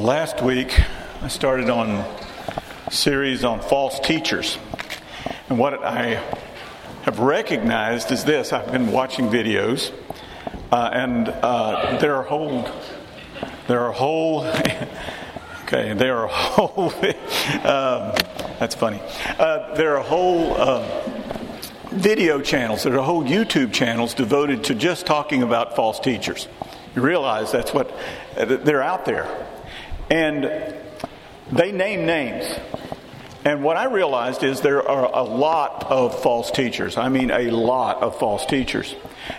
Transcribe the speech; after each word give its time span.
Last 0.00 0.40
week, 0.40 0.80
I 1.20 1.28
started 1.28 1.68
on 1.68 1.90
a 1.90 2.90
series 2.90 3.44
on 3.44 3.60
false 3.60 4.00
teachers. 4.00 4.56
And 5.50 5.58
what 5.58 5.84
I 5.84 6.24
have 7.02 7.18
recognized 7.18 8.10
is 8.10 8.24
this 8.24 8.54
I've 8.54 8.72
been 8.72 8.92
watching 8.92 9.28
videos, 9.28 9.92
uh, 10.72 10.88
and 10.94 11.28
uh, 11.28 11.98
there 11.98 12.16
are 12.16 12.22
whole, 12.22 12.66
there 13.68 13.80
are 13.80 13.92
whole, 13.92 14.46
okay, 15.64 15.92
there 15.92 16.16
are 16.16 16.28
whole, 16.28 16.88
um, 17.66 18.14
that's 18.58 18.74
funny. 18.74 19.02
Uh, 19.38 19.74
there 19.74 19.98
are 19.98 20.02
whole 20.02 20.58
um, 20.58 20.86
video 21.90 22.40
channels, 22.40 22.84
there 22.84 22.98
are 22.98 23.04
whole 23.04 23.22
YouTube 23.22 23.70
channels 23.74 24.14
devoted 24.14 24.64
to 24.64 24.74
just 24.74 25.04
talking 25.04 25.42
about 25.42 25.76
false 25.76 26.00
teachers. 26.00 26.48
You 26.96 27.02
realize 27.02 27.52
that's 27.52 27.74
what, 27.74 27.94
they're 28.34 28.82
out 28.82 29.04
there. 29.04 29.46
And 30.10 30.74
they 31.52 31.72
name 31.72 32.04
names. 32.04 32.52
And 33.44 33.64
what 33.64 33.76
I 33.76 33.84
realized 33.84 34.42
is 34.42 34.60
there 34.60 34.86
are 34.86 35.10
a 35.12 35.22
lot 35.22 35.84
of 35.90 36.20
false 36.22 36.50
teachers. 36.50 36.98
I 36.98 37.08
mean, 37.08 37.30
a 37.30 37.50
lot 37.50 38.02
of 38.02 38.18
false 38.18 38.44
teachers. 38.44 38.94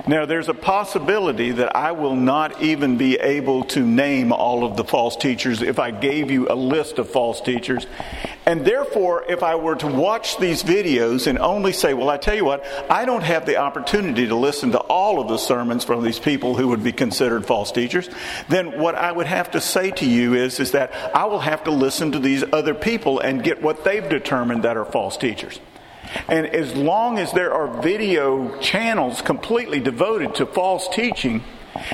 Now, 0.08 0.26
there's 0.26 0.50
a 0.50 0.54
possibility 0.54 1.52
that 1.52 1.76
I 1.76 1.92
will 1.92 2.16
not 2.16 2.62
even 2.62 2.98
be 2.98 3.16
able 3.16 3.64
to 3.66 3.82
name 3.86 4.32
all 4.32 4.64
of 4.64 4.78
the 4.78 4.84
false 4.84 5.16
teachers 5.16 5.62
if 5.62 5.80
I 5.80 5.92
gave 5.92 6.32
you 6.32 6.48
a 6.50 6.56
list 6.56 7.00
of 7.00 7.10
false 7.10 7.42
teachers. 7.42 7.86
And 8.46 8.66
therefore, 8.66 9.26
if 9.30 9.44
I 9.44 9.56
were 9.56 9.76
to 9.76 9.88
watch 9.88 10.38
these 10.38 10.64
videos 10.64 11.28
and 11.28 11.38
only 11.38 11.74
say, 11.74 11.94
well, 11.94 12.10
I 12.10 12.18
tell 12.18 12.36
you 12.36 12.46
what, 12.46 12.66
I 12.90 13.06
don't 13.06 13.24
have 13.24 13.46
the 13.46 13.58
opportunity 13.58 14.28
to 14.28 14.36
listen 14.36 14.72
to 14.72 14.80
all 14.80 15.22
of 15.22 15.28
the 15.28 15.38
sermons 15.38 15.84
from 15.84 16.04
these 16.04 16.20
people 16.20 16.56
who 16.56 16.68
would 16.70 16.84
be 16.84 16.92
considered 16.92 17.46
false 17.46 17.72
teachers, 17.72 18.10
then 18.50 18.80
what 18.80 18.96
I 18.96 19.12
would 19.12 19.28
have 19.28 19.52
to 19.52 19.62
say 19.62 19.92
to 19.92 20.06
you 20.06 20.34
is, 20.34 20.60
is 20.60 20.72
that 20.72 20.92
I 21.16 21.26
will 21.26 21.40
have 21.40 21.64
to 21.66 21.72
listen 21.72 22.12
to 22.14 22.20
these 22.20 22.44
other 22.52 22.74
people 22.74 23.20
and 23.20 23.44
get 23.44 23.62
what 23.62 23.84
they've 23.84 24.08
determined 24.08 24.64
that 24.64 24.78
are 24.78 24.86
false 24.86 25.18
teachers. 25.18 25.60
And 26.28 26.48
as 26.48 26.76
long 26.76 27.18
as 27.20 27.32
there 27.32 27.54
are 27.54 27.82
video 27.82 28.60
channels 28.60 29.22
completely 29.22 29.80
devoted 29.80 30.36
to 30.36 30.46
false 30.46 30.88
teaching, 30.90 31.44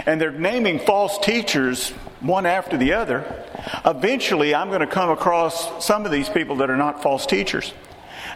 and 0.06 0.20
they're 0.20 0.32
naming 0.32 0.80
false 0.80 1.18
teachers 1.20 1.92
one 2.20 2.46
after 2.46 2.78
the 2.78 2.94
other, 2.94 3.46
eventually 3.86 4.56
I'm 4.56 4.70
going 4.70 4.82
to 4.82 4.88
come 4.88 5.10
across 5.10 5.86
some 5.86 6.06
of 6.06 6.12
these 6.12 6.30
people 6.30 6.58
that 6.58 6.70
are 6.70 6.78
not 6.78 7.04
false 7.04 7.26
teachers. 7.26 7.74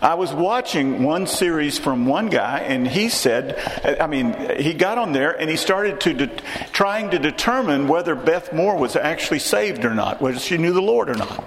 I 0.02 0.16
was 0.16 0.34
watching 0.34 1.04
one 1.04 1.28
series 1.28 1.78
from 1.78 2.08
one 2.08 2.32
guy, 2.32 2.60
and 2.62 2.88
he 2.88 3.10
said, 3.10 3.60
I 4.02 4.08
mean, 4.08 4.36
he 4.60 4.74
got 4.74 4.98
on 4.98 5.12
there 5.12 5.40
and 5.40 5.48
he 5.48 5.58
started 5.58 6.00
to 6.02 6.14
de- 6.14 6.42
trying 6.72 7.12
to 7.12 7.20
determine 7.20 7.88
whether 7.88 8.16
Beth 8.16 8.52
Moore 8.52 8.78
was 8.78 8.96
actually 8.96 9.40
saved 9.40 9.86
or 9.86 9.94
not, 9.94 10.20
whether 10.20 10.40
she 10.40 10.58
knew 10.58 10.74
the 10.74 10.82
Lord 10.82 11.10
or 11.10 11.14
not. 11.14 11.44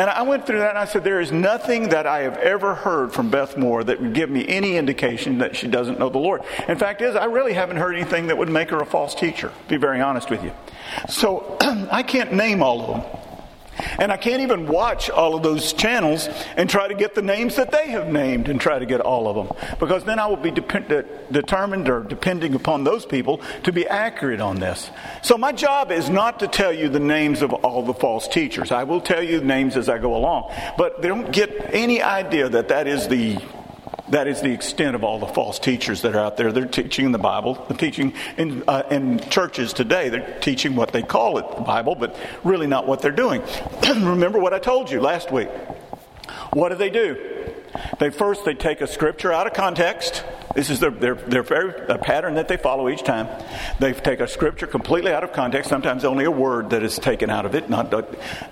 And 0.00 0.08
I 0.08 0.22
went 0.22 0.46
through 0.46 0.60
that 0.60 0.70
and 0.70 0.78
I 0.78 0.86
said, 0.86 1.04
There 1.04 1.20
is 1.20 1.30
nothing 1.30 1.90
that 1.90 2.06
I 2.06 2.20
have 2.20 2.38
ever 2.38 2.74
heard 2.74 3.12
from 3.12 3.28
Beth 3.28 3.58
Moore 3.58 3.84
that 3.84 4.00
would 4.00 4.14
give 4.14 4.30
me 4.30 4.48
any 4.48 4.78
indication 4.78 5.36
that 5.38 5.54
she 5.54 5.68
doesn't 5.68 5.98
know 5.98 6.08
the 6.08 6.16
Lord. 6.16 6.40
In 6.68 6.78
fact, 6.78 7.02
is 7.02 7.14
I 7.16 7.26
really 7.26 7.52
haven't 7.52 7.76
heard 7.76 7.94
anything 7.94 8.28
that 8.28 8.38
would 8.38 8.48
make 8.48 8.70
her 8.70 8.80
a 8.80 8.86
false 8.86 9.14
teacher, 9.14 9.48
to 9.48 9.68
be 9.68 9.76
very 9.76 10.00
honest 10.00 10.30
with 10.30 10.42
you. 10.42 10.52
So 11.10 11.58
I 11.92 12.02
can't 12.02 12.32
name 12.32 12.62
all 12.62 12.80
of 12.80 13.02
them. 13.02 13.19
And 13.98 14.12
I 14.12 14.16
can't 14.16 14.42
even 14.42 14.66
watch 14.66 15.08
all 15.10 15.34
of 15.34 15.42
those 15.42 15.72
channels 15.72 16.28
and 16.56 16.68
try 16.68 16.88
to 16.88 16.94
get 16.94 17.14
the 17.14 17.22
names 17.22 17.56
that 17.56 17.70
they 17.70 17.90
have 17.90 18.08
named 18.08 18.48
and 18.48 18.60
try 18.60 18.78
to 18.78 18.86
get 18.86 19.00
all 19.00 19.28
of 19.28 19.36
them. 19.36 19.56
Because 19.78 20.04
then 20.04 20.18
I 20.18 20.26
will 20.26 20.36
be 20.36 20.50
determined 20.50 21.88
or 21.88 22.02
depending 22.02 22.54
upon 22.54 22.84
those 22.84 23.06
people 23.06 23.40
to 23.64 23.72
be 23.72 23.86
accurate 23.86 24.40
on 24.40 24.60
this. 24.60 24.90
So 25.22 25.38
my 25.38 25.52
job 25.52 25.90
is 25.92 26.10
not 26.10 26.40
to 26.40 26.48
tell 26.48 26.72
you 26.72 26.88
the 26.88 27.00
names 27.00 27.42
of 27.42 27.52
all 27.52 27.82
the 27.82 27.94
false 27.94 28.28
teachers. 28.28 28.70
I 28.72 28.84
will 28.84 29.00
tell 29.00 29.22
you 29.22 29.40
names 29.42 29.76
as 29.76 29.88
I 29.88 29.98
go 29.98 30.14
along. 30.16 30.52
But 30.76 31.00
they 31.00 31.08
don't 31.08 31.32
get 31.32 31.74
any 31.74 32.02
idea 32.02 32.48
that 32.48 32.68
that 32.68 32.86
is 32.86 33.08
the 33.08 33.38
that 34.10 34.26
is 34.26 34.40
the 34.40 34.50
extent 34.50 34.96
of 34.96 35.04
all 35.04 35.18
the 35.18 35.26
false 35.26 35.58
teachers 35.58 36.02
that 36.02 36.14
are 36.14 36.20
out 36.20 36.36
there. 36.36 36.52
They're 36.52 36.66
teaching 36.66 37.06
in 37.06 37.12
the 37.12 37.18
Bible. 37.18 37.64
They're 37.68 37.76
teaching 37.78 38.14
in, 38.36 38.64
uh, 38.66 38.82
in 38.90 39.20
churches 39.30 39.72
today. 39.72 40.08
They're 40.08 40.38
teaching 40.40 40.76
what 40.76 40.92
they 40.92 41.02
call 41.02 41.38
it 41.38 41.56
the 41.56 41.62
Bible, 41.62 41.94
but 41.94 42.16
really 42.44 42.66
not 42.66 42.86
what 42.86 43.02
they're 43.02 43.10
doing. 43.10 43.42
Remember 43.88 44.38
what 44.38 44.52
I 44.52 44.58
told 44.58 44.90
you 44.90 45.00
last 45.00 45.30
week. 45.30 45.48
What 46.52 46.70
do 46.70 46.74
they 46.74 46.90
do? 46.90 47.29
They 47.98 48.10
first 48.10 48.44
they 48.44 48.54
take 48.54 48.80
a 48.80 48.86
scripture 48.86 49.32
out 49.32 49.46
of 49.46 49.52
context 49.52 50.24
this 50.54 50.68
is 50.68 50.80
their, 50.80 50.90
their, 50.90 51.14
their 51.14 51.42
very 51.44 51.72
a 51.88 51.96
pattern 51.96 52.34
that 52.34 52.48
they 52.48 52.56
follow 52.56 52.88
each 52.88 53.04
time. 53.04 53.28
They 53.78 53.92
take 53.92 54.18
a 54.18 54.26
scripture 54.26 54.66
completely 54.66 55.12
out 55.12 55.22
of 55.22 55.32
context, 55.32 55.70
sometimes 55.70 56.04
only 56.04 56.24
a 56.24 56.30
word 56.30 56.70
that 56.70 56.82
is 56.82 56.98
taken 56.98 57.30
out 57.30 57.46
of 57.46 57.54
it, 57.54 57.70
not, 57.70 57.92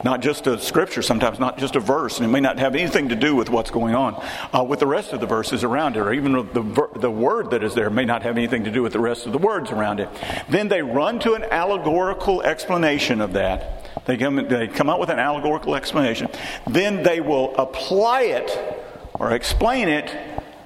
not 0.05 0.21
just 0.21 0.47
a 0.47 0.61
scripture, 0.61 1.03
sometimes 1.03 1.41
not 1.41 1.59
just 1.59 1.75
a 1.75 1.81
verse, 1.81 2.19
and 2.19 2.25
it 2.25 2.31
may 2.31 2.39
not 2.39 2.61
have 2.61 2.77
anything 2.77 3.09
to 3.09 3.17
do 3.17 3.34
with 3.34 3.51
what's 3.51 3.73
going 3.73 3.97
on 3.97 4.15
uh, 4.53 4.62
with 4.62 4.78
the 4.78 4.87
rest 4.87 5.12
of 5.12 5.21
the 5.21 5.27
verses 5.27 5.65
around 5.65 5.97
it, 5.97 6.01
or 6.01 6.12
even 6.12 6.33
the, 6.33 6.89
the 6.97 7.11
word 7.11 7.51
that 7.51 7.65
is 7.65 7.75
there 7.75 7.91
may 7.91 8.05
not 8.05 8.23
have 8.23 8.37
anything 8.37 8.62
to 8.62 8.71
do 8.71 8.81
with 8.81 8.93
the 8.93 9.01
rest 9.01 9.27
of 9.27 9.33
the 9.33 9.39
words 9.39 9.73
around 9.73 9.99
it. 9.99 10.09
Then 10.49 10.69
they 10.69 10.83
run 10.83 11.19
to 11.21 11.34
an 11.34 11.43
allegorical 11.51 12.43
explanation 12.43 13.21
of 13.21 13.33
that. 13.33 14.05
They 14.05 14.17
come, 14.17 14.37
they 14.37 14.69
come 14.69 14.89
out 14.89 15.01
with 15.01 15.11
an 15.11 15.19
allegorical 15.19 15.75
explanation. 15.75 16.28
Then 16.69 17.03
they 17.03 17.21
will 17.21 17.57
apply 17.57 18.23
it 18.23 18.78
or 19.19 19.33
explain 19.33 19.89
it 19.89 20.15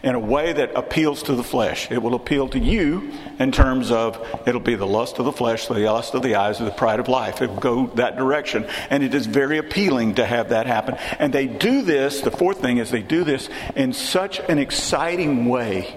in 0.03 0.15
a 0.17 0.19
way 0.19 0.53
that 0.53 0.77
appeals 0.77 1.23
to 1.25 1.35
the 1.35 1.45
flesh. 1.45 1.91
It 1.91 2.03
will 2.03 2.15
appeal 2.15 2.49
to 2.49 2.59
you 2.59 3.13
in 3.39 3.53
terms 3.53 3.91
of 3.91 4.19
it'll 4.47 4.61
be 4.61 4.75
the 4.75 4.87
lust 4.87 5.19
of 5.19 5.25
the 5.25 5.33
flesh, 5.33 5.69
the 5.69 5.75
lust 5.75 6.15
of 6.15 6.23
the 6.23 6.35
eyes, 6.35 6.61
or 6.61 6.65
the 6.65 6.73
pride 6.73 6.99
of 6.99 7.09
life. 7.09 7.41
It 7.41 7.51
will 7.51 7.61
go 7.61 7.87
that 7.95 8.17
direction. 8.17 8.67
And 8.91 9.05
it 9.05 9.15
is 9.15 9.27
very 9.27 9.59
appealing 9.59 10.17
to 10.17 10.27
have 10.27 10.49
that 10.49 10.67
happen. 10.67 10.97
And 11.19 11.33
they 11.33 11.47
do 11.47 11.83
this, 11.83 12.21
the 12.21 12.33
fourth 12.33 12.61
thing 12.61 12.79
is 12.79 12.91
they 12.91 13.03
do 13.03 13.23
this 13.23 13.49
in 13.77 13.93
such 13.93 14.41
an 14.41 14.59
exciting 14.59 15.47
way 15.47 15.97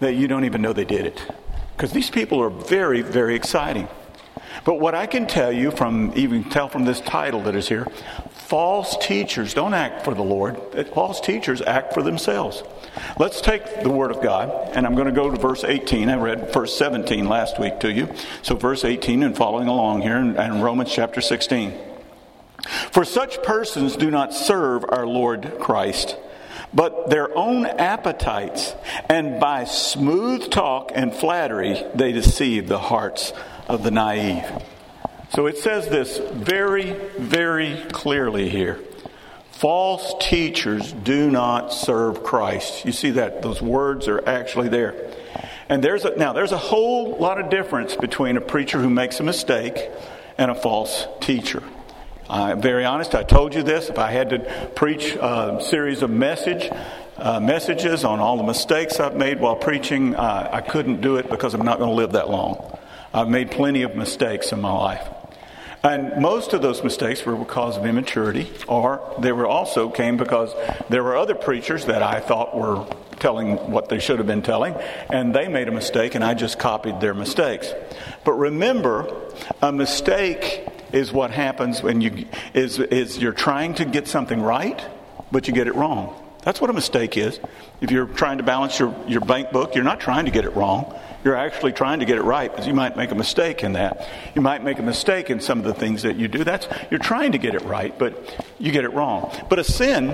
that 0.00 0.14
you 0.14 0.26
don't 0.26 0.44
even 0.44 0.60
know 0.60 0.72
they 0.72 0.84
did 0.84 1.06
it. 1.06 1.22
Because 1.76 1.92
these 1.92 2.10
people 2.10 2.42
are 2.42 2.50
very, 2.50 3.02
very 3.02 3.36
exciting. 3.36 3.88
But 4.64 4.80
what 4.80 4.94
I 4.94 5.06
can 5.06 5.26
tell 5.26 5.52
you 5.52 5.70
from 5.70 6.12
even 6.16 6.44
tell 6.44 6.68
from 6.68 6.84
this 6.84 7.00
title 7.00 7.42
that 7.42 7.54
is 7.54 7.68
here, 7.68 7.86
false 8.46 8.96
teachers 8.98 9.54
don't 9.54 9.74
act 9.74 10.04
for 10.04 10.14
the 10.14 10.22
Lord. 10.22 10.56
False 10.94 11.20
teachers 11.20 11.60
act 11.62 11.92
for 11.92 12.02
themselves. 12.02 12.62
Let's 13.18 13.40
take 13.40 13.82
the 13.82 13.90
Word 13.90 14.12
of 14.12 14.22
God, 14.22 14.70
and 14.74 14.86
I'm 14.86 14.94
going 14.94 15.08
to 15.08 15.12
go 15.12 15.30
to 15.30 15.36
verse 15.36 15.64
18. 15.64 16.08
I 16.08 16.16
read 16.16 16.52
verse 16.52 16.76
17 16.78 17.28
last 17.28 17.58
week 17.58 17.80
to 17.80 17.92
you. 17.92 18.08
So, 18.42 18.54
verse 18.54 18.84
18 18.84 19.24
and 19.24 19.36
following 19.36 19.68
along 19.68 20.02
here 20.02 20.16
in 20.16 20.62
Romans 20.62 20.92
chapter 20.92 21.20
16. 21.20 21.74
For 22.92 23.04
such 23.04 23.42
persons 23.42 23.96
do 23.96 24.10
not 24.10 24.32
serve 24.32 24.84
our 24.88 25.06
Lord 25.06 25.58
Christ, 25.60 26.16
but 26.72 27.10
their 27.10 27.36
own 27.36 27.66
appetites, 27.66 28.74
and 29.08 29.40
by 29.40 29.64
smooth 29.64 30.50
talk 30.50 30.92
and 30.94 31.12
flattery 31.12 31.82
they 31.94 32.12
deceive 32.12 32.68
the 32.68 32.78
hearts 32.78 33.32
of 33.68 33.82
the 33.82 33.90
naive. 33.90 34.44
So 35.30 35.46
it 35.46 35.58
says 35.58 35.88
this 35.88 36.18
very, 36.18 36.92
very 37.18 37.82
clearly 37.92 38.48
here. 38.48 38.80
False 39.50 40.14
teachers 40.20 40.92
do 40.92 41.30
not 41.30 41.72
serve 41.72 42.22
Christ. 42.22 42.84
You 42.84 42.92
see 42.92 43.10
that 43.12 43.42
those 43.42 43.62
words 43.62 44.06
are 44.08 44.26
actually 44.28 44.68
there. 44.68 44.94
And 45.68 45.82
there's 45.82 46.04
a, 46.04 46.14
now 46.16 46.32
there's 46.32 46.52
a 46.52 46.58
whole 46.58 47.16
lot 47.16 47.40
of 47.40 47.50
difference 47.50 47.96
between 47.96 48.36
a 48.36 48.40
preacher 48.40 48.80
who 48.80 48.90
makes 48.90 49.18
a 49.18 49.22
mistake 49.22 49.90
and 50.38 50.50
a 50.50 50.54
false 50.54 51.06
teacher. 51.20 51.62
I'm 52.28 52.60
very 52.60 52.84
honest. 52.84 53.14
I 53.14 53.22
told 53.22 53.54
you 53.54 53.62
this. 53.62 53.88
If 53.88 53.98
I 53.98 54.10
had 54.10 54.30
to 54.30 54.70
preach 54.74 55.14
a 55.14 55.58
series 55.62 56.02
of 56.02 56.10
message 56.10 56.70
uh, 57.16 57.40
messages 57.40 58.04
on 58.04 58.20
all 58.20 58.36
the 58.36 58.42
mistakes 58.42 59.00
I've 59.00 59.16
made 59.16 59.40
while 59.40 59.56
preaching, 59.56 60.14
uh, 60.14 60.50
I 60.52 60.60
couldn't 60.60 61.00
do 61.00 61.16
it 61.16 61.30
because 61.30 61.54
I'm 61.54 61.64
not 61.64 61.78
going 61.78 61.90
to 61.90 61.96
live 61.96 62.12
that 62.12 62.28
long. 62.28 62.78
I've 63.14 63.28
made 63.28 63.50
plenty 63.50 63.82
of 63.82 63.96
mistakes 63.96 64.52
in 64.52 64.60
my 64.60 64.72
life. 64.72 65.08
And 65.86 66.20
most 66.20 66.52
of 66.52 66.62
those 66.62 66.82
mistakes 66.82 67.24
were 67.24 67.36
because 67.36 67.76
of 67.76 67.86
immaturity, 67.86 68.50
or 68.66 69.00
they 69.20 69.30
were 69.30 69.46
also 69.46 69.88
came 69.88 70.16
because 70.16 70.52
there 70.88 71.04
were 71.04 71.16
other 71.16 71.36
preachers 71.36 71.84
that 71.84 72.02
I 72.02 72.18
thought 72.18 72.58
were 72.58 72.84
telling 73.20 73.70
what 73.70 73.88
they 73.88 74.00
should 74.00 74.18
have 74.18 74.26
been 74.26 74.42
telling, 74.42 74.74
and 75.10 75.32
they 75.32 75.46
made 75.46 75.68
a 75.68 75.70
mistake, 75.70 76.16
and 76.16 76.24
I 76.24 76.34
just 76.34 76.58
copied 76.58 77.00
their 77.00 77.14
mistakes. 77.14 77.72
But 78.24 78.32
remember, 78.32 79.08
a 79.62 79.70
mistake 79.70 80.66
is 80.92 81.12
what 81.12 81.30
happens 81.30 81.84
when 81.84 82.00
you 82.00 82.26
is 82.52 82.80
is 82.80 83.18
you're 83.18 83.32
trying 83.32 83.74
to 83.74 83.84
get 83.84 84.08
something 84.08 84.42
right, 84.42 84.84
but 85.30 85.46
you 85.46 85.54
get 85.54 85.68
it 85.68 85.76
wrong. 85.76 86.20
That's 86.42 86.60
what 86.60 86.70
a 86.70 86.72
mistake 86.72 87.16
is. 87.16 87.38
If 87.80 87.92
you're 87.92 88.06
trying 88.06 88.38
to 88.38 88.44
balance 88.44 88.78
your, 88.78 88.92
your 89.06 89.20
bank 89.20 89.52
book, 89.52 89.76
you're 89.76 89.84
not 89.84 90.00
trying 90.00 90.24
to 90.24 90.30
get 90.32 90.44
it 90.44 90.54
wrong. 90.56 90.98
You're 91.26 91.34
actually 91.34 91.72
trying 91.72 91.98
to 91.98 92.04
get 92.04 92.18
it 92.18 92.22
right 92.22 92.48
because 92.48 92.68
you 92.68 92.72
might 92.72 92.96
make 92.96 93.10
a 93.10 93.16
mistake 93.16 93.64
in 93.64 93.72
that. 93.72 94.08
You 94.36 94.42
might 94.42 94.62
make 94.62 94.78
a 94.78 94.82
mistake 94.82 95.28
in 95.28 95.40
some 95.40 95.58
of 95.58 95.64
the 95.64 95.74
things 95.74 96.02
that 96.02 96.14
you 96.14 96.28
do. 96.28 96.44
That's 96.44 96.68
you're 96.88 97.00
trying 97.00 97.32
to 97.32 97.38
get 97.38 97.56
it 97.56 97.62
right, 97.62 97.98
but 97.98 98.46
you 98.60 98.70
get 98.70 98.84
it 98.84 98.92
wrong. 98.92 99.36
But 99.50 99.58
a 99.58 99.64
sin, 99.64 100.10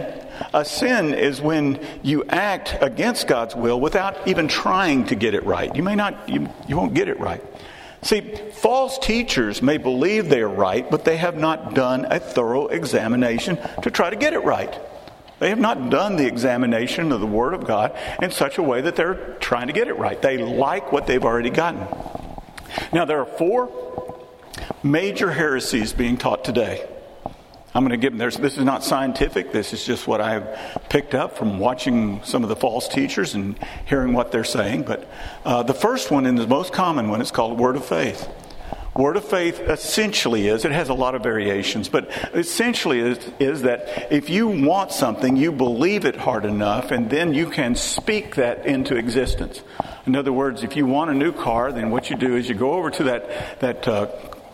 a 0.55 0.64
sin 0.64 1.12
is 1.12 1.43
when 1.43 1.87
you 2.03 2.25
act 2.31 2.79
against 2.81 3.26
God's 3.29 3.55
will 3.55 3.79
without 3.79 4.26
even 4.26 4.49
trying 4.49 5.05
to 5.09 5.14
get 5.14 5.35
it 5.35 5.44
right. 5.44 5.76
You 5.76 5.82
may 5.82 5.97
not 5.97 6.31
you, 6.31 6.49
you 6.67 6.79
won't 6.79 6.94
get 6.94 7.09
it 7.09 7.20
right. 7.20 7.44
See, 8.00 8.35
false 8.55 8.99
teachers 8.99 9.61
may 9.61 9.76
believe 9.76 10.31
they 10.31 10.41
are 10.41 10.49
right, 10.49 10.91
but 10.91 11.05
they 11.05 11.19
have 11.19 11.37
not 11.37 11.75
done 11.75 12.06
a 12.06 12.20
thorough 12.20 12.69
examination 12.69 13.58
to 13.82 13.91
try 13.91 14.08
to 14.08 14.17
get 14.17 14.32
it 14.32 14.44
right. 14.44 14.75
They 15.43 15.49
have 15.49 15.59
not 15.59 15.91
done 15.91 16.15
the 16.15 16.27
examination 16.29 17.11
of 17.11 17.19
the 17.19 17.27
Word 17.27 17.53
of 17.53 17.67
God 17.67 17.99
in 18.23 18.31
such 18.31 18.59
a 18.59 18.62
way 18.62 18.81
that 18.83 18.94
they're 18.94 19.35
trying 19.41 19.67
to 19.67 19.73
get 19.73 19.89
it 19.89 19.94
right. 19.94 20.23
They 20.23 20.39
like 20.39 20.93
what 20.93 21.09
they've 21.09 21.25
already 21.25 21.50
gotten. 21.50 21.85
Now, 22.93 23.06
there 23.06 23.19
are 23.19 23.27
four 23.27 23.69
major 24.85 25.33
heresies 25.33 25.94
being 25.94 26.17
taught 26.17 26.44
today. 26.44 26.89
I'm 27.75 27.83
going 27.83 27.91
to 27.91 27.97
give 27.97 28.17
them, 28.17 28.41
this 28.41 28.56
is 28.56 28.65
not 28.65 28.85
scientific. 28.85 29.50
This 29.50 29.73
is 29.73 29.85
just 29.85 30.06
what 30.06 30.21
I've 30.21 30.47
picked 30.89 31.12
up 31.12 31.37
from 31.37 31.59
watching 31.59 32.23
some 32.23 32.44
of 32.44 32.49
the 32.49 32.55
false 32.55 32.87
teachers 32.87 33.35
and 33.35 33.59
hearing 33.87 34.12
what 34.12 34.31
they're 34.31 34.44
saying. 34.44 34.85
But 34.85 35.11
uh, 35.44 35.65
the 35.65 35.75
first 35.75 36.12
one 36.12 36.25
and 36.25 36.39
the 36.39 36.47
most 36.47 36.73
common 36.73 37.09
one 37.09 37.21
is 37.21 37.33
called 37.33 37.59
Word 37.59 37.75
of 37.75 37.85
Faith. 37.85 38.29
Word 38.94 39.17
of 39.17 39.25
faith 39.25 39.59
essentially 39.59 40.49
is, 40.49 40.67
it 40.67 40.73
has 40.73 40.91
a 40.91 40.94
lot 40.94 41.15
of 41.15 41.23
variations, 41.23 41.89
but 41.89 42.11
essentially 42.35 42.99
is, 42.99 43.19
is 43.39 43.62
that 43.62 44.12
if 44.12 44.29
you 44.29 44.49
want 44.49 44.93
something, 44.93 45.35
you 45.37 45.50
believe 45.50 46.05
it 46.05 46.17
hard 46.17 46.44
enough, 46.44 46.91
and 46.91 47.09
then 47.09 47.33
you 47.33 47.49
can 47.49 47.75
speak 47.75 48.35
that 48.35 48.67
into 48.67 48.97
existence. 48.97 49.62
In 50.05 50.15
other 50.15 50.33
words, 50.33 50.62
if 50.62 50.77
you 50.77 50.87
want 50.87 51.11
a 51.11 51.15
new 51.15 51.33
car, 51.33 51.73
then 51.73 51.91
what 51.91 52.11
you 52.11 52.17
do 52.17 52.37
is 52.37 52.50
you 52.50 52.55
go 52.55 52.75
over 52.75 52.91
to 52.91 53.05
that, 53.05 53.61
that 53.61 53.89
uh, 53.89 54.09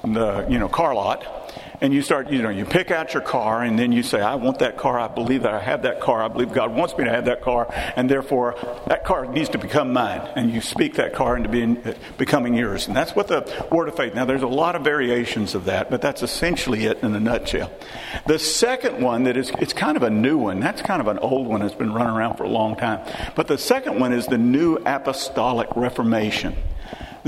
the, 0.05 0.47
you 0.49 0.61
know, 0.61 0.69
car 0.69 0.95
lot, 0.95 1.48
and 1.81 1.93
you 1.93 2.03
start, 2.03 2.31
you 2.31 2.43
know, 2.43 2.49
you 2.49 2.65
pick 2.65 2.91
out 2.91 3.15
your 3.15 3.23
car 3.23 3.63
and 3.63 3.79
then 3.79 3.93
you 3.93 4.03
say, 4.03 4.21
I 4.21 4.35
want 4.35 4.59
that 4.61 4.77
car. 4.77 4.99
I 4.99 5.09
believe 5.09 5.43
that 5.43 5.55
I 5.55 5.61
have 5.61 5.83
that 5.83 6.01
car. 6.01 6.23
I 6.23 6.29
believe 6.29 6.53
God 6.53 6.75
wants 6.75 6.97
me 6.97 7.05
to 7.05 7.11
have 7.11 7.27
that 7.27 7.43
car. 7.43 7.73
And 7.97 8.11
therefore, 8.11 8.57
that 8.87 9.05
car 9.05 9.27
needs 9.27 9.51
to 9.51 9.59
become 9.59 9.93
mine. 9.93 10.21
And 10.37 10.53
you 10.53 10.61
speak 10.61 10.95
that 10.95 11.15
car 11.15 11.37
into 11.37 11.49
being, 11.49 11.83
becoming 12.17 12.55
yours. 12.55 12.89
And 12.89 12.97
that's 12.97 13.15
what 13.15 13.29
the 13.29 13.67
word 13.71 13.89
of 13.89 13.97
faith. 13.97 14.15
Now, 14.15 14.25
there's 14.25 14.43
a 14.43 14.49
lot 14.49 14.75
of 14.75 14.83
variations 14.83 15.55
of 15.55 15.67
that, 15.67 15.91
but 15.91 16.03
that's 16.03 16.23
essentially 16.23 16.85
it 16.87 17.03
in 17.03 17.15
a 17.15 17.21
nutshell. 17.21 17.71
The 18.27 18.39
second 18.39 19.03
one 19.03 19.25
that 19.25 19.37
is, 19.37 19.51
it's 19.59 19.73
kind 19.73 19.97
of 19.97 20.03
a 20.03 20.11
new 20.11 20.39
one. 20.39 20.61
That's 20.61 20.83
kind 20.83 21.01
of 21.01 21.09
an 21.09 21.19
old 21.19 21.47
one 21.47 21.61
that's 21.61 21.75
been 21.75 21.93
running 21.93 22.15
around 22.15 22.37
for 22.37 22.45
a 22.45 22.49
long 22.49 22.77
time. 22.77 23.01
But 23.35 23.47
the 23.47 23.59
second 23.59 24.01
one 24.01 24.13
is 24.13 24.27
the 24.27 24.39
new 24.39 24.77
apostolic 24.77 25.69
reformation. 25.77 26.57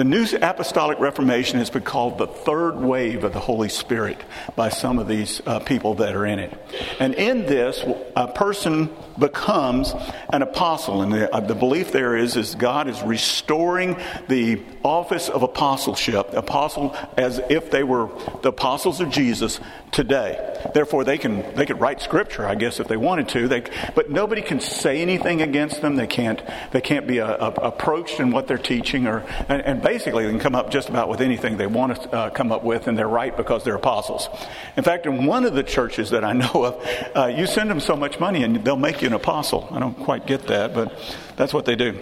The 0.01 0.05
New 0.05 0.25
Apostolic 0.41 0.99
Reformation 0.99 1.59
has 1.59 1.69
been 1.69 1.83
called 1.83 2.17
the 2.17 2.27
third 2.27 2.77
wave 2.77 3.23
of 3.23 3.35
the 3.35 3.39
Holy 3.39 3.69
Spirit 3.69 4.17
by 4.57 4.71
some 4.71 4.99
of 4.99 5.07
these 5.07 5.43
uh, 5.45 5.59
people 5.61 5.97
that 5.97 6.17
are 6.17 6.25
in 6.25 6.39
it. 6.39 6.59
And 6.99 7.15
in 7.15 7.45
this, 7.45 7.85
a 8.17 8.27
person 8.29 8.89
becomes 9.21 9.95
an 10.33 10.43
apostle. 10.43 11.03
And 11.03 11.13
the, 11.13 11.33
uh, 11.33 11.41
the 11.41 11.55
belief 11.55 11.93
there 11.93 12.17
is, 12.17 12.37
is 12.37 12.55
God 12.55 12.89
is 12.89 13.01
restoring 13.03 13.97
the 14.29 14.61
office 14.83 15.29
of 15.29 15.43
apostleship, 15.43 16.33
apostle 16.33 16.97
as 17.17 17.41
if 17.51 17.71
they 17.71 17.85
were 17.85 18.09
the 18.43 18.49
apostles 18.49 19.01
of 19.01 19.11
Jesus 19.11 19.61
today. 19.93 20.47
Therefore, 20.75 21.05
they 21.05 21.19
can 21.19 21.55
they 21.55 21.67
could 21.67 21.81
write 21.81 22.01
scripture, 22.01 22.47
I 22.47 22.55
guess, 22.55 22.81
if 22.81 22.89
they 22.89 22.97
wanted 22.97 23.29
to. 23.31 23.49
They, 23.49 23.63
but 23.95 24.11
nobody 24.11 24.43
can 24.43 24.61
say 24.61 25.03
anything 25.03 25.43
against 25.43 25.81
them. 25.83 25.97
They 25.97 26.07
can't 26.07 26.43
they 26.73 26.81
can't 26.81 27.07
be 27.07 27.19
a, 27.19 27.27
a, 27.27 27.49
approached 27.51 28.21
in 28.21 28.31
what 28.31 28.47
they're 28.47 28.59
teaching, 28.59 29.07
or 29.07 29.25
and, 29.49 29.63
and, 29.63 29.83
basically 29.83 30.25
they 30.25 30.31
can 30.31 30.41
come 30.41 30.55
up 30.55 30.71
just 30.71 30.89
about 30.89 31.09
with 31.09 31.21
anything 31.21 31.57
they 31.57 31.67
want 31.67 32.03
to 32.03 32.13
uh, 32.13 32.31
come 32.31 32.53
up 32.53 32.63
with, 32.63 32.87
and 32.87 32.97
they're 32.97 33.09
right 33.09 33.37
because 33.37 33.65
they're 33.65 33.75
apostles. 33.77 34.29
In 34.77 34.85
fact, 34.85 35.07
in 35.07 35.27
one 35.27 35.45
of 35.45 35.55
the 35.55 35.63
churches 35.63 36.11
that 36.11 36.25
I 36.25 36.33
know 36.41 36.65
of, 36.65 37.17
uh, 37.17 37.27
you 37.27 37.47
send 37.47 37.71
them 37.71 37.81
so 37.81 37.97
much 37.97 38.21
money 38.21 38.43
and 38.43 38.65
they'll 38.65 38.77
make 38.77 39.03
you 39.03 39.10
an 39.11 39.17
apostle. 39.17 39.69
I 39.71 39.79
don't 39.79 39.95
quite 39.95 40.27
get 40.27 40.47
that, 40.47 40.75
but 40.75 40.97
that's 41.37 41.53
what 41.53 41.65
they 41.65 41.77
do. 41.77 41.99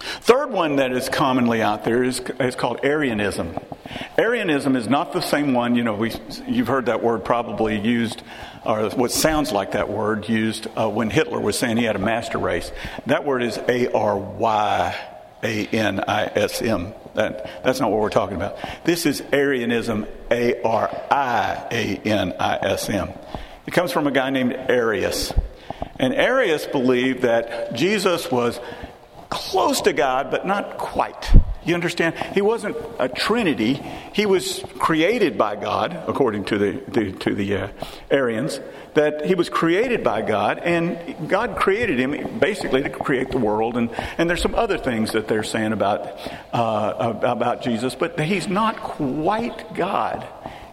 Third 0.00 0.52
one 0.52 0.76
that 0.76 0.92
is 0.92 1.08
commonly 1.08 1.60
out 1.60 1.84
there 1.84 2.04
is, 2.04 2.20
is 2.40 2.54
called 2.54 2.80
Arianism. 2.84 3.58
Arianism 4.16 4.76
is 4.76 4.88
not 4.88 5.12
the 5.12 5.20
same 5.20 5.54
one, 5.54 5.74
you 5.74 5.82
know, 5.82 5.94
we, 5.94 6.12
you've 6.46 6.68
heard 6.68 6.86
that 6.86 7.02
word 7.02 7.24
probably 7.24 7.80
used, 7.80 8.22
or 8.64 8.88
what 8.90 9.10
sounds 9.10 9.50
like 9.50 9.72
that 9.72 9.88
word 9.88 10.28
used 10.28 10.68
uh, 10.76 10.88
when 10.88 11.10
Hitler 11.10 11.40
was 11.40 11.58
saying 11.58 11.78
he 11.78 11.84
had 11.84 11.96
a 11.96 12.00
master 12.00 12.38
race. 12.38 12.70
That 13.06 13.24
word 13.24 13.42
is 13.42 13.58
A 13.68 13.90
R 13.90 14.16
Y 14.16 14.96
A 15.42 15.66
N 15.66 16.04
I 16.06 16.26
S 16.26 16.62
M. 16.62 16.92
That, 17.14 17.64
that's 17.64 17.80
not 17.80 17.90
what 17.90 18.00
we're 18.00 18.10
talking 18.10 18.36
about. 18.36 18.58
This 18.84 19.06
is 19.06 19.22
Arianism, 19.32 20.06
A 20.30 20.62
R 20.62 20.88
I 21.10 21.66
A 21.72 21.96
N 22.04 22.34
I 22.38 22.58
S 22.58 22.88
M. 22.88 23.10
It 23.66 23.72
comes 23.72 23.90
from 23.90 24.06
a 24.06 24.10
guy 24.10 24.30
named 24.30 24.52
Arius. 24.52 25.32
And 25.98 26.14
Arius 26.14 26.66
believed 26.66 27.22
that 27.22 27.74
Jesus 27.74 28.30
was 28.30 28.60
close 29.30 29.80
to 29.82 29.92
God, 29.92 30.30
but 30.30 30.46
not 30.46 30.78
quite. 30.78 31.30
You 31.64 31.74
understand? 31.74 32.16
He 32.34 32.40
wasn't 32.40 32.76
a 32.98 33.08
Trinity. 33.08 33.74
He 34.14 34.24
was 34.24 34.64
created 34.78 35.36
by 35.36 35.56
God, 35.56 36.02
according 36.08 36.44
to 36.46 36.56
the, 36.58 36.82
the 36.88 37.12
to 37.12 37.34
the 37.34 37.56
uh, 37.56 37.68
Arians. 38.10 38.58
That 38.94 39.26
he 39.26 39.34
was 39.34 39.50
created 39.50 40.02
by 40.02 40.22
God, 40.22 40.58
and 40.60 41.28
God 41.28 41.56
created 41.56 42.00
him 42.00 42.38
basically 42.38 42.82
to 42.82 42.90
create 42.90 43.30
the 43.30 43.38
world. 43.38 43.76
And, 43.76 43.90
and 44.16 44.30
there's 44.30 44.40
some 44.40 44.54
other 44.54 44.78
things 44.78 45.12
that 45.12 45.28
they're 45.28 45.42
saying 45.42 45.72
about 45.72 46.18
uh, 46.54 47.18
about 47.22 47.60
Jesus, 47.60 47.94
but 47.94 48.18
he's 48.18 48.48
not 48.48 48.78
quite 48.78 49.74
God 49.74 50.26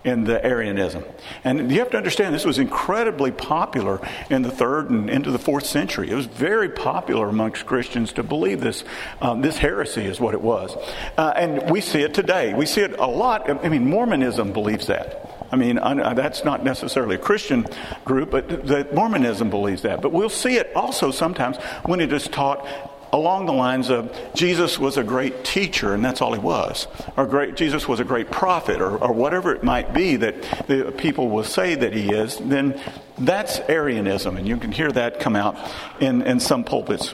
in 0.05 0.23
the 0.23 0.43
Arianism. 0.45 1.03
And 1.43 1.71
you 1.71 1.79
have 1.79 1.89
to 1.89 1.97
understand 1.97 2.33
this 2.33 2.45
was 2.45 2.59
incredibly 2.59 3.31
popular 3.31 3.99
in 4.29 4.43
the 4.43 4.51
third 4.51 4.91
and 4.91 5.09
into 5.09 5.31
the 5.31 5.39
fourth 5.39 5.65
century. 5.65 6.09
It 6.09 6.15
was 6.15 6.27
very 6.27 6.69
popular 6.69 7.27
amongst 7.27 7.65
Christians 7.65 8.13
to 8.13 8.23
believe 8.23 8.61
this. 8.61 8.83
Um, 9.19 9.41
this 9.41 9.57
heresy 9.57 10.05
is 10.05 10.19
what 10.19 10.35
it 10.35 10.41
was. 10.41 10.75
Uh, 11.17 11.33
and 11.35 11.71
we 11.71 11.81
see 11.81 12.01
it 12.01 12.13
today. 12.13 12.53
We 12.53 12.67
see 12.67 12.81
it 12.81 12.97
a 12.99 13.07
lot. 13.07 13.49
I 13.49 13.67
mean, 13.67 13.89
Mormonism 13.89 14.53
believes 14.53 14.87
that. 14.87 15.31
I 15.51 15.57
mean, 15.57 15.75
that's 15.75 16.43
not 16.43 16.63
necessarily 16.63 17.15
a 17.15 17.19
Christian 17.19 17.65
group, 18.03 18.31
but 18.31 18.93
Mormonism 18.93 19.49
believes 19.49 19.83
that. 19.83 20.01
But 20.01 20.11
we'll 20.11 20.29
see 20.29 20.57
it 20.57 20.75
also 20.75 21.11
sometimes 21.11 21.57
when 21.85 21.99
it 21.99 22.11
is 22.11 22.27
taught 22.27 22.67
along 23.15 23.45
the 23.45 23.53
lines 23.53 23.89
of 23.89 24.13
Jesus 24.33 24.77
was 24.77 24.97
a 24.97 25.03
great 25.03 25.45
teacher, 25.45 25.93
and 25.93 26.03
that's 26.03 26.21
all 26.21 26.33
he 26.33 26.39
was, 26.39 26.85
or 27.15 27.25
great, 27.25 27.55
Jesus 27.55 27.87
was 27.87 28.01
a 28.01 28.03
great 28.03 28.29
prophet, 28.29 28.81
or, 28.81 28.97
or 28.97 29.13
whatever 29.13 29.55
it 29.55 29.63
might 29.63 29.93
be 29.93 30.17
that 30.17 30.41
the 30.67 30.93
people 30.97 31.29
will 31.29 31.45
say 31.45 31.75
that 31.75 31.93
he 31.93 32.11
is, 32.11 32.37
then 32.37 32.79
that's 33.17 33.59
Arianism, 33.69 34.35
and 34.35 34.45
you 34.45 34.57
can 34.57 34.73
hear 34.73 34.91
that 34.91 35.21
come 35.21 35.37
out 35.37 35.57
in, 36.01 36.23
in 36.23 36.41
some 36.41 36.65
pulpits. 36.65 37.13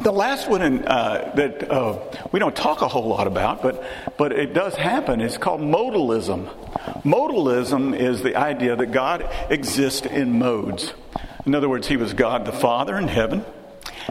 The 0.00 0.10
last 0.10 0.50
one 0.50 0.62
in, 0.62 0.88
uh, 0.88 1.32
that 1.36 1.70
uh, 1.70 2.00
we 2.32 2.40
don't 2.40 2.56
talk 2.56 2.82
a 2.82 2.88
whole 2.88 3.06
lot 3.06 3.28
about, 3.28 3.62
but, 3.62 3.84
but 4.18 4.32
it 4.32 4.54
does 4.54 4.74
happen, 4.74 5.20
is 5.20 5.38
called 5.38 5.60
modalism. 5.60 6.52
Modalism 7.04 7.96
is 7.96 8.22
the 8.22 8.34
idea 8.34 8.74
that 8.74 8.86
God 8.86 9.30
exists 9.50 10.04
in 10.04 10.40
modes. 10.40 10.92
In 11.46 11.54
other 11.54 11.68
words, 11.68 11.86
He 11.86 11.96
was 11.96 12.12
God 12.12 12.44
the 12.44 12.52
Father 12.52 12.96
in 12.96 13.06
heaven. 13.06 13.44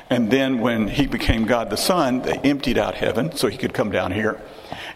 And 0.09 0.29
then 0.31 0.59
when 0.59 0.87
he 0.87 1.07
became 1.07 1.45
God 1.45 1.69
the 1.69 1.77
Son, 1.77 2.21
they 2.21 2.37
emptied 2.37 2.77
out 2.77 2.95
heaven 2.95 3.35
so 3.35 3.47
he 3.47 3.57
could 3.57 3.73
come 3.73 3.91
down 3.91 4.11
here. 4.11 4.41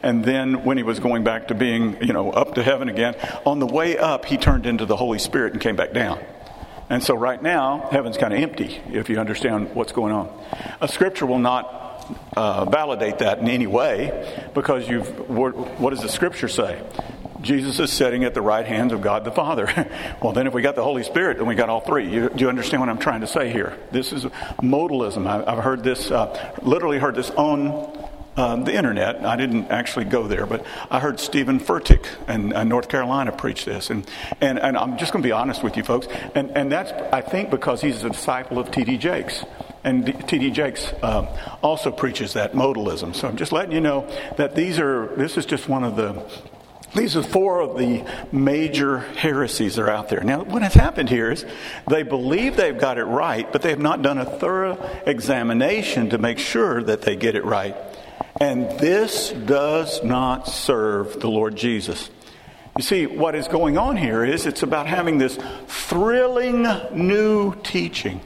And 0.04 0.24
then 0.24 0.64
when 0.64 0.78
he 0.78 0.84
was 0.84 1.00
going 1.00 1.24
back 1.24 1.48
to 1.48 1.56
being, 1.56 2.02
you 2.02 2.14
know, 2.14 2.32
up 2.32 2.56
to 2.56 2.64
heaven 2.64 2.90
again, 2.90 3.16
on 3.46 3.60
the 3.60 3.66
way 3.66 3.98
up, 3.98 4.26
he 4.26 4.38
turned 4.38 4.66
into 4.66 4.86
the 4.86 4.96
Holy 4.96 5.20
Spirit 5.20 5.54
and 5.54 5.62
came 5.62 5.76
back 5.76 5.94
down. 5.94 6.20
And 6.90 7.04
so 7.04 7.16
right 7.16 7.42
now, 7.42 7.88
heaven's 7.92 8.18
kind 8.18 8.34
of 8.34 8.40
empty, 8.40 8.80
if 8.92 9.10
you 9.10 9.20
understand 9.20 9.74
what's 9.74 9.92
going 9.92 10.14
on. 10.14 10.30
A 10.82 10.88
scripture 10.88 11.26
will 11.26 11.40
not 11.40 11.86
uh, 12.36 12.66
validate 12.66 13.20
that 13.20 13.40
in 13.40 13.50
any 13.50 13.66
way 13.66 14.50
because 14.54 14.88
you've, 14.88 15.30
what, 15.30 15.56
what 15.80 15.90
does 15.90 16.02
the 16.02 16.10
scripture 16.10 16.48
say? 16.48 16.80
Jesus 17.46 17.80
is 17.80 17.94
sitting 17.94 18.24
at 18.24 18.34
the 18.34 18.42
right 18.42 18.66
hands 18.66 18.92
of 18.92 19.02
God 19.02 19.24
the 19.24 19.32
Father. 19.32 19.68
well, 20.22 20.34
then 20.34 20.48
if 20.48 20.54
we 20.54 20.64
got 20.64 20.76
the 20.76 20.84
Holy 20.84 21.04
Spirit, 21.04 21.38
then 21.38 21.46
we 21.46 21.54
got 21.54 21.70
all 21.70 21.80
three. 21.80 22.10
You, 22.12 22.30
do 22.30 22.40
you 22.44 22.50
understand 22.50 22.82
what 22.82 22.90
I'm 22.90 22.98
trying 22.98 23.22
to 23.22 23.28
say 23.28 23.52
here? 23.52 23.78
This 23.92 24.12
is 24.12 24.26
modalism. 24.58 25.28
I, 25.28 25.54
have 25.54 25.64
heard 25.64 25.84
this, 25.84 26.10
uh, 26.10 26.54
literally 26.64 26.98
heard 26.98 27.14
this 27.14 27.30
on 27.30 28.10
uh, 28.36 28.56
the 28.58 28.74
internet. 28.74 29.24
I 29.24 29.36
didn't 29.36 29.68
actually 29.68 30.06
go 30.06 30.28
there, 30.28 30.48
but 30.48 30.66
I 30.90 31.00
heard 31.00 31.20
Steven 31.20 31.60
Furtick 31.60 32.08
in 32.28 32.52
uh, 32.52 32.64
North 32.64 32.90
Carolina 32.90 33.32
preach 33.32 33.64
this. 33.64 33.92
And, 33.92 34.10
and, 34.42 34.60
and 34.60 34.76
I'm 34.76 34.98
just 34.98 35.14
going 35.14 35.22
to 35.22 35.28
be 35.28 35.32
honest 35.32 35.64
with 35.64 35.78
you 35.78 35.84
folks. 35.84 36.08
And, 36.34 36.50
and 36.58 36.72
that's, 36.72 36.92
I 37.14 37.22
think, 37.22 37.52
because 37.52 37.80
he's 37.80 38.04
a 38.04 38.10
disciple 38.10 38.58
of 38.58 38.72
T.D. 38.72 38.98
Jakes. 38.98 39.46
And 39.84 40.28
T.D. 40.28 40.50
Jakes 40.50 40.92
uh, 41.04 41.58
also 41.62 41.92
preaches 41.92 42.34
that 42.34 42.54
modalism. 42.54 43.16
So 43.16 43.28
I'm 43.28 43.38
just 43.38 43.52
letting 43.52 43.72
you 43.72 43.82
know 43.82 44.10
that 44.38 44.56
these 44.56 44.80
are, 44.80 45.16
this 45.16 45.38
is 45.38 45.46
just 45.46 45.70
one 45.70 45.84
of 45.84 45.96
the 45.96 46.26
these 46.96 47.16
are 47.16 47.24
four 47.24 47.60
of 47.60 47.78
the 47.78 48.06
major 48.32 49.00
heresies 49.00 49.76
that 49.76 49.84
are 49.84 49.90
out 49.90 50.10
there. 50.10 50.22
Now, 50.22 50.44
what 50.44 50.62
has 50.62 50.74
happened 50.74 51.10
here 51.10 51.32
is 51.32 51.46
they 51.90 52.04
believe 52.04 52.56
they've 52.56 52.78
got 52.78 52.98
it 52.98 53.04
right, 53.04 53.52
but 53.52 53.62
they 53.62 53.70
have 53.70 53.80
not 53.80 54.02
done 54.02 54.18
a 54.18 54.26
thorough 54.26 54.78
examination 55.06 56.10
to 56.12 56.18
make 56.18 56.40
sure 56.40 56.82
that 56.84 57.02
they 57.02 57.16
get 57.16 57.36
it 57.36 57.44
right. 57.44 57.76
And 58.40 58.70
this 58.80 59.32
does 59.32 60.04
not 60.04 60.48
serve 60.48 61.20
the 61.20 61.30
Lord 61.30 61.56
Jesus. 61.56 62.10
You 62.78 62.84
see, 62.84 63.06
what 63.06 63.36
is 63.36 63.48
going 63.48 63.78
on 63.78 63.96
here 63.96 64.26
is 64.26 64.46
it's 64.46 64.64
about 64.64 64.88
having 64.88 65.18
this 65.18 65.38
thrilling 65.68 66.68
new 66.92 67.56
teaching. 67.62 68.20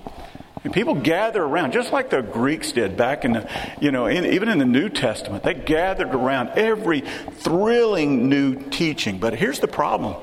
And 0.63 0.74
people 0.74 0.96
gather 0.96 1.42
around, 1.42 1.72
just 1.72 1.94
like 1.94 2.10
the 2.10 2.22
Greeks 2.22 2.74
did 2.74 2.98
back 2.98 3.24
in 3.24 3.34
the, 3.34 3.50
you 3.80 3.92
know, 3.92 4.08
in, 4.08 4.25
even 4.25 4.50
in 4.50 4.58
the 4.58 4.66
New 4.66 4.89
Testament. 4.89 5.44
They 5.44 5.54
gathered 5.54 6.13
around 6.13 6.50
every 6.50 7.01
thrilling 7.01 8.28
new 8.28 8.56
teaching. 8.70 9.20
But 9.20 9.36
here's 9.36 9.60
the 9.60 9.70
problem. 9.70 10.16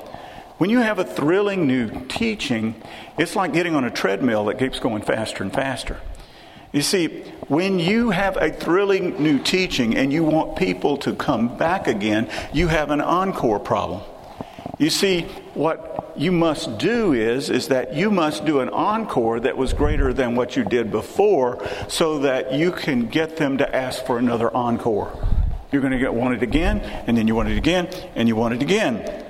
When 0.59 0.69
you 0.69 0.79
have 0.79 0.99
a 0.99 1.03
thrilling 1.03 1.67
new 1.67 2.05
teaching, 2.07 2.75
it's 3.17 3.35
like 3.35 3.53
getting 3.53 3.75
on 3.75 3.83
a 3.83 3.91
treadmill 3.91 4.45
that 4.45 4.59
keeps 4.59 4.79
going 4.79 5.01
faster 5.01 5.43
and 5.43 5.53
faster. 5.53 5.99
You 6.71 6.81
see, 6.81 7.23
when 7.47 7.79
you 7.79 8.11
have 8.11 8.37
a 8.37 8.51
thrilling 8.51 9.21
new 9.21 9.39
teaching 9.39 9.95
and 9.95 10.11
you 10.11 10.23
want 10.23 10.55
people 10.57 10.97
to 10.97 11.15
come 11.15 11.57
back 11.57 11.87
again, 11.87 12.29
you 12.53 12.67
have 12.67 12.91
an 12.91 13.01
encore 13.01 13.59
problem. 13.59 14.01
You 14.77 14.91
see, 14.91 15.21
what 15.55 16.13
you 16.15 16.31
must 16.31 16.77
do 16.77 17.13
is, 17.13 17.49
is 17.49 17.69
that 17.69 17.95
you 17.95 18.11
must 18.11 18.45
do 18.45 18.59
an 18.59 18.69
encore 18.69 19.39
that 19.39 19.57
was 19.57 19.73
greater 19.73 20.13
than 20.13 20.35
what 20.35 20.55
you 20.55 20.63
did 20.63 20.91
before 20.91 21.67
so 21.87 22.19
that 22.19 22.53
you 22.53 22.71
can 22.71 23.07
get 23.07 23.37
them 23.37 23.57
to 23.57 23.75
ask 23.75 24.05
for 24.05 24.19
another 24.19 24.55
encore. 24.55 25.11
You're 25.71 25.81
going 25.81 25.93
to 25.93 25.99
get 25.99 26.13
want 26.13 26.35
it 26.35 26.43
again, 26.43 26.79
and 26.79 27.17
then 27.17 27.27
you 27.27 27.35
want 27.35 27.49
it 27.49 27.57
again, 27.57 27.87
and 28.15 28.27
you 28.27 28.35
want 28.35 28.53
it 28.53 28.61
again. 28.61 29.25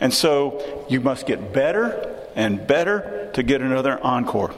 And 0.00 0.12
so 0.12 0.86
you 0.88 1.00
must 1.00 1.26
get 1.26 1.52
better 1.52 2.16
and 2.34 2.66
better 2.66 3.30
to 3.34 3.42
get 3.42 3.60
another 3.60 3.98
encore. 4.04 4.52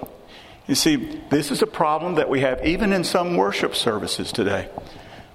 You 0.67 0.75
see, 0.75 1.21
this 1.29 1.51
is 1.51 1.61
a 1.61 1.67
problem 1.67 2.15
that 2.15 2.29
we 2.29 2.41
have 2.41 2.65
even 2.65 2.93
in 2.93 3.05
some 3.05 3.37
worship 3.37 3.75
services 3.75 4.33
today. 4.33 4.69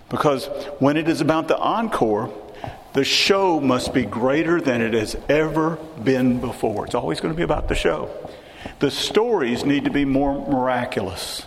Because 0.09 0.45
when 0.79 0.97
it 0.97 1.07
is 1.07 1.21
about 1.21 1.47
the 1.47 1.57
encore, 1.57 2.33
the 2.97 3.03
show 3.03 3.59
must 3.59 3.93
be 3.93 4.05
greater 4.05 4.59
than 4.59 4.81
it 4.81 4.95
has 4.95 5.15
ever 5.29 5.75
been 6.03 6.39
before. 6.39 6.87
It's 6.87 6.95
always 6.95 7.21
going 7.21 7.31
to 7.31 7.37
be 7.37 7.43
about 7.43 7.67
the 7.67 7.75
show. 7.75 8.09
The 8.79 8.89
stories 8.89 9.63
need 9.63 9.83
to 9.83 9.91
be 9.91 10.03
more 10.03 10.33
miraculous. 10.49 11.45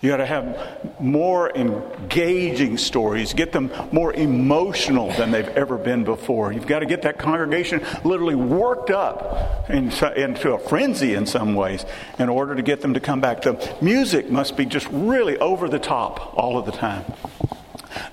You 0.00 0.10
got 0.10 0.16
to 0.16 0.26
have 0.26 1.00
more 1.00 1.56
engaging 1.56 2.78
stories, 2.78 3.32
get 3.32 3.52
them 3.52 3.70
more 3.92 4.12
emotional 4.12 5.12
than 5.12 5.30
they've 5.30 5.46
ever 5.50 5.78
been 5.78 6.02
before. 6.02 6.52
You've 6.52 6.66
got 6.66 6.80
to 6.80 6.86
get 6.86 7.02
that 7.02 7.16
congregation 7.16 7.86
literally 8.02 8.34
worked 8.34 8.90
up 8.90 9.70
into 9.70 10.52
a 10.52 10.58
frenzy 10.58 11.14
in 11.14 11.26
some 11.26 11.54
ways 11.54 11.86
in 12.18 12.28
order 12.28 12.56
to 12.56 12.62
get 12.62 12.80
them 12.80 12.94
to 12.94 13.00
come 13.00 13.20
back. 13.20 13.42
The 13.42 13.72
music 13.80 14.32
must 14.32 14.56
be 14.56 14.66
just 14.66 14.88
really 14.90 15.38
over 15.38 15.68
the 15.68 15.78
top 15.78 16.36
all 16.36 16.58
of 16.58 16.66
the 16.66 16.72
time. 16.72 17.04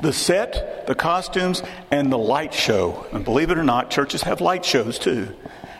The 0.03 0.13
set, 0.13 0.78
the 0.89 0.95
costumes, 0.95 1.61
and 1.91 2.11
the 2.11 2.17
light 2.17 2.51
show. 2.51 3.05
And 3.11 3.23
believe 3.23 3.51
it 3.51 3.59
or 3.59 3.63
not, 3.63 3.91
churches 3.91 4.23
have 4.23 4.41
light 4.41 4.65
shows 4.65 4.97
too. 4.97 5.35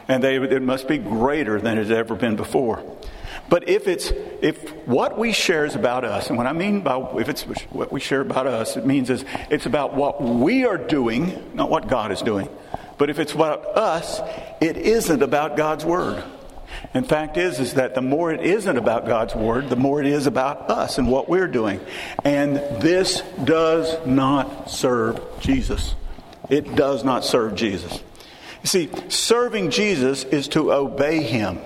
And 0.08 0.24
they, 0.24 0.36
it 0.36 0.62
must 0.62 0.88
be 0.88 1.00
greater 1.00 1.60
than 1.60 1.80
it 1.80 1.88
has 1.88 1.92
ever 1.92 2.14
been 2.14 2.36
before. 2.36 2.84
But 3.50 3.68
if 3.68 3.88
it's 3.88 4.12
if 4.44 4.70
what 4.86 5.18
we 5.18 5.32
share 5.32 5.66
is 5.66 5.74
about 5.74 6.06
us, 6.06 6.30
and 6.30 6.38
what 6.38 6.46
I 6.46 6.54
mean 6.54 6.82
by 6.82 7.00
if 7.18 7.28
it's 7.28 7.42
what 7.72 7.92
we 7.92 8.00
share 8.00 8.22
about 8.22 8.46
us, 8.46 8.78
it 8.78 8.86
means 8.86 9.10
is 9.10 9.26
it's 9.50 9.66
about 9.66 9.96
what 9.96 10.22
we 10.22 10.66
are 10.66 10.78
doing, 10.78 11.56
not 11.56 11.72
what 11.72 11.88
God 11.88 12.12
is 12.12 12.22
doing. 12.22 12.48
But 13.00 13.10
if 13.10 13.18
it's 13.18 13.34
about 13.34 13.66
us, 13.66 14.22
it 14.62 14.78
isn't 14.78 15.24
about 15.24 15.58
God's 15.58 15.86
word. 15.86 16.24
And 16.94 17.08
fact 17.08 17.38
is, 17.38 17.60
is 17.60 17.74
that 17.76 17.96
the 17.96 18.02
more 18.02 18.32
it 18.32 18.42
isn't 18.42 18.78
about 18.78 19.06
God's 19.06 19.36
word, 19.36 19.70
the 19.70 19.76
more 19.76 20.00
it 20.00 20.08
is 20.08 20.28
about 20.28 20.70
us 20.70 20.98
and 20.98 21.08
what 21.08 21.30
we're 21.30 21.48
doing. 21.48 21.80
And 22.24 22.56
this 22.82 23.22
does 23.44 24.06
not 24.06 24.70
serve 24.70 25.22
Jesus. 25.40 25.96
It 26.50 26.76
does 26.76 27.04
not 27.04 27.24
serve 27.24 27.56
Jesus. 27.56 28.04
You 28.64 28.68
see, 28.68 28.90
serving 29.08 29.72
Jesus 29.72 30.24
is 30.26 30.48
to 30.50 30.74
obey 30.74 31.24
him. 31.24 31.60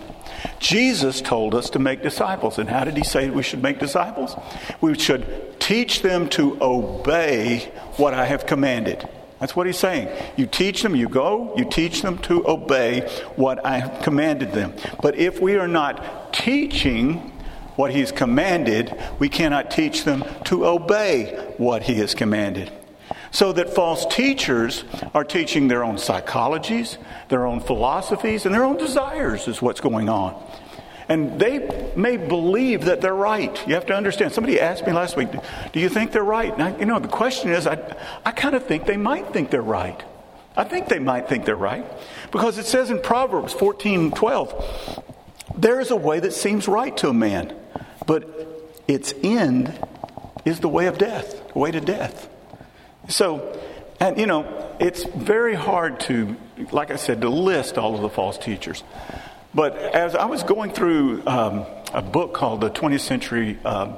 Jesus 0.60 1.22
told 1.22 1.55
us 1.55 1.69
to 1.72 1.79
make 1.79 2.03
disciples. 2.03 2.60
And 2.60 2.69
how 2.69 2.83
did 2.83 2.98
he 2.98 3.03
say 3.03 3.29
we 3.29 3.43
should 3.43 3.63
make 3.63 3.79
disciples? 3.79 4.36
We 4.81 4.98
should 4.98 5.60
teach 5.60 6.01
them 6.01 6.29
to 6.29 6.57
obey 6.62 7.72
what 7.98 8.13
I 8.13 8.25
have 8.25 8.45
commanded. 8.45 9.07
That's 9.43 9.57
what 9.57 9.67
he's 9.67 9.77
saying. 9.77 10.07
You 10.38 10.45
teach 10.45 10.83
them, 10.83 10.95
you 10.95 11.09
go, 11.09 11.53
you 11.57 11.65
teach 11.65 12.01
them 12.01 12.17
to 12.19 12.47
obey 12.47 13.01
what 13.35 13.65
I 13.65 13.79
have 13.79 14.01
commanded 14.01 14.53
them. 14.53 14.71
But 15.01 15.17
if 15.17 15.41
we 15.41 15.57
are 15.57 15.67
not 15.67 16.31
teaching 16.33 17.15
what 17.75 17.91
he's 17.91 18.13
commanded, 18.13 18.97
we 19.19 19.27
cannot 19.27 19.69
teach 19.69 20.05
them 20.05 20.23
to 20.45 20.65
obey 20.65 21.53
what 21.57 21.83
he 21.83 21.95
has 21.95 22.15
commanded. 22.15 22.71
So 23.31 23.51
that 23.51 23.75
false 23.75 24.05
teachers 24.05 24.85
are 25.13 25.25
teaching 25.25 25.67
their 25.67 25.83
own 25.83 25.97
psychologies, 25.97 26.97
their 27.27 27.45
own 27.45 27.59
philosophies, 27.59 28.45
and 28.45 28.55
their 28.55 28.63
own 28.63 28.77
desires, 28.77 29.50
is 29.50 29.62
what's 29.62 29.81
going 29.81 30.07
on. 30.07 30.41
And 31.10 31.39
they 31.39 31.91
may 31.95 32.17
believe 32.17 32.86
that 32.86 33.01
they're 33.01 33.13
right. 33.13 33.67
You 33.67 33.74
have 33.75 33.86
to 33.88 33.95
understand. 33.95 34.31
Somebody 34.31 34.60
asked 34.60 34.86
me 34.86 34.93
last 34.93 35.17
week, 35.17 35.29
Do 35.72 35.79
you 35.79 35.89
think 35.89 36.12
they're 36.12 36.24
right? 36.24 36.57
I, 36.60 36.77
you 36.77 36.86
know, 36.86 37.00
the 37.00 37.07
question 37.07 37.51
is, 37.51 37.67
I, 37.67 37.77
I 38.25 38.31
kind 38.31 38.55
of 38.55 38.65
think 38.65 38.86
they 38.86 38.98
might 38.98 39.33
think 39.33 39.50
they're 39.50 39.62
right. 39.62 40.01
I 40.55 40.63
think 40.63 40.88
they 40.88 41.00
might 41.00 41.27
think 41.27 41.45
they're 41.45 41.55
right. 41.55 41.86
Because 42.31 42.57
it 42.57 42.65
says 42.65 42.89
in 42.89 43.01
Proverbs 43.01 43.53
14 43.53 44.12
12, 44.12 45.03
there 45.57 45.79
is 45.79 45.91
a 45.91 45.95
way 45.95 46.19
that 46.19 46.33
seems 46.33 46.67
right 46.67 46.95
to 46.98 47.10
a 47.10 47.13
man, 47.13 47.55
but 48.05 48.29
its 48.88 49.13
end 49.24 49.77
is 50.45 50.60
the 50.60 50.69
way 50.69 50.88
of 50.88 50.98
death, 50.98 51.53
the 51.53 51.60
way 51.60 51.72
to 51.72 51.81
death. 51.81 52.29
So, 53.07 53.60
and 54.00 54.17
you 54.17 54.25
know, 54.25 54.75
it's 54.79 55.03
very 55.03 55.55
hard 55.55 56.00
to, 56.01 56.36
like 56.72 56.91
I 56.91 56.95
said, 56.95 57.22
to 57.22 57.29
list 57.29 57.77
all 57.77 57.95
of 57.95 58.01
the 58.01 58.10
false 58.10 58.38
teachers. 58.38 58.83
But 59.55 59.77
as 59.77 60.15
I 60.15 60.25
was 60.25 60.41
going 60.43 60.72
through 60.72 61.24
um, 61.27 61.65
a 61.93 62.01
book 62.01 62.33
called 62.33 62.62
The 62.62 62.72
20th 62.72 63.01
Century 63.01 63.60
um, 63.63 63.95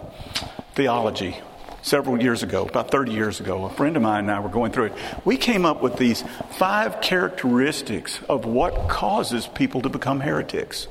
Theology 0.73 1.37
several 1.81 2.21
years 2.21 2.43
ago, 2.43 2.65
about 2.65 2.91
30 2.91 3.13
years 3.13 3.39
ago, 3.39 3.63
a 3.63 3.69
friend 3.69 3.95
of 3.95 4.01
mine 4.01 4.25
and 4.25 4.31
I 4.31 4.39
were 4.41 4.49
going 4.49 4.71
through 4.73 4.85
it. 4.85 4.93
We 5.23 5.37
came 5.37 5.65
up 5.65 5.81
with 5.81 5.95
these 5.97 6.23
five 6.57 6.99
characteristics 6.99 8.19
of 8.27 8.43
what 8.43 8.89
causes 8.89 9.47
people 9.47 9.81
to 9.83 9.89
become 9.89 10.19
heretics. 10.19 10.87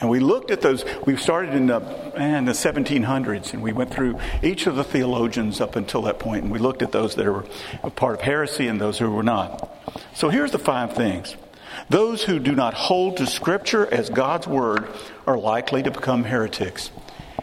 And 0.00 0.08
we 0.08 0.18
looked 0.18 0.50
at 0.50 0.62
those. 0.62 0.84
We 1.06 1.16
started 1.16 1.54
in 1.54 1.66
the, 1.66 1.76
in 2.16 2.46
the 2.46 2.52
1700s, 2.52 3.52
and 3.52 3.62
we 3.62 3.72
went 3.72 3.92
through 3.92 4.18
each 4.42 4.66
of 4.66 4.74
the 4.74 4.82
theologians 4.82 5.60
up 5.60 5.76
until 5.76 6.02
that 6.02 6.18
point, 6.18 6.44
and 6.44 6.50
we 6.50 6.58
looked 6.58 6.82
at 6.82 6.90
those 6.90 7.14
that 7.16 7.26
were 7.26 7.44
a 7.82 7.90
part 7.90 8.14
of 8.14 8.20
heresy 8.22 8.66
and 8.66 8.80
those 8.80 8.98
who 8.98 9.10
were 9.10 9.22
not. 9.22 9.70
So 10.14 10.30
here's 10.30 10.52
the 10.52 10.58
five 10.58 10.94
things. 10.94 11.36
Those 11.88 12.22
who 12.22 12.38
do 12.38 12.54
not 12.54 12.74
hold 12.74 13.18
to 13.18 13.26
Scripture 13.26 13.86
as 13.92 14.10
God's 14.10 14.46
Word 14.46 14.86
are 15.26 15.38
likely 15.38 15.82
to 15.82 15.90
become 15.90 16.24
heretics. 16.24 16.90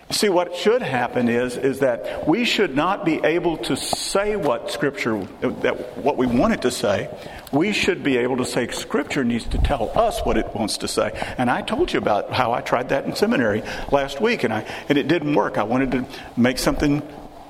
See, 0.10 0.29
what 0.29 0.55
should 0.55 0.81
happen 0.81 1.27
is, 1.27 1.57
is 1.57 1.79
that 1.79 2.25
we 2.27 2.46
should 2.46 2.74
not 2.74 3.03
be 3.03 3.15
able 3.25 3.57
to 3.57 3.75
say 3.75 4.38
what 4.38 4.72
Scripture, 4.72 5.22
that, 5.41 5.98
what 5.98 6.15
we 6.15 6.25
want 6.25 6.53
it 6.53 6.62
to 6.62 6.72
say. 6.72 7.10
We 7.51 7.74
should 7.74 8.03
be 8.03 8.15
able 8.17 8.38
to 8.38 8.46
say 8.46 8.69
Scripture 8.69 9.25
needs 9.25 9.46
to 9.48 9.57
tell 9.57 9.91
us 10.00 10.22
what 10.22 10.38
it 10.38 10.55
wants 10.55 10.77
to 10.79 10.88
say. 10.88 11.12
And 11.38 11.50
I 11.51 11.62
told 11.62 11.91
you 11.91 12.00
about 12.00 12.31
how 12.31 12.53
I 12.53 12.62
tried 12.62 12.89
that 12.89 13.03
in 13.03 13.15
seminary 13.17 13.63
last 13.91 14.22
week, 14.22 14.46
and, 14.46 14.53
I, 14.53 14.62
and 14.88 14.98
it 14.98 15.10
didn't 15.10 15.36
work. 15.36 15.57
I 15.57 15.63
wanted 15.63 15.91
to 15.91 16.05
make 16.38 16.57
something 16.57 17.01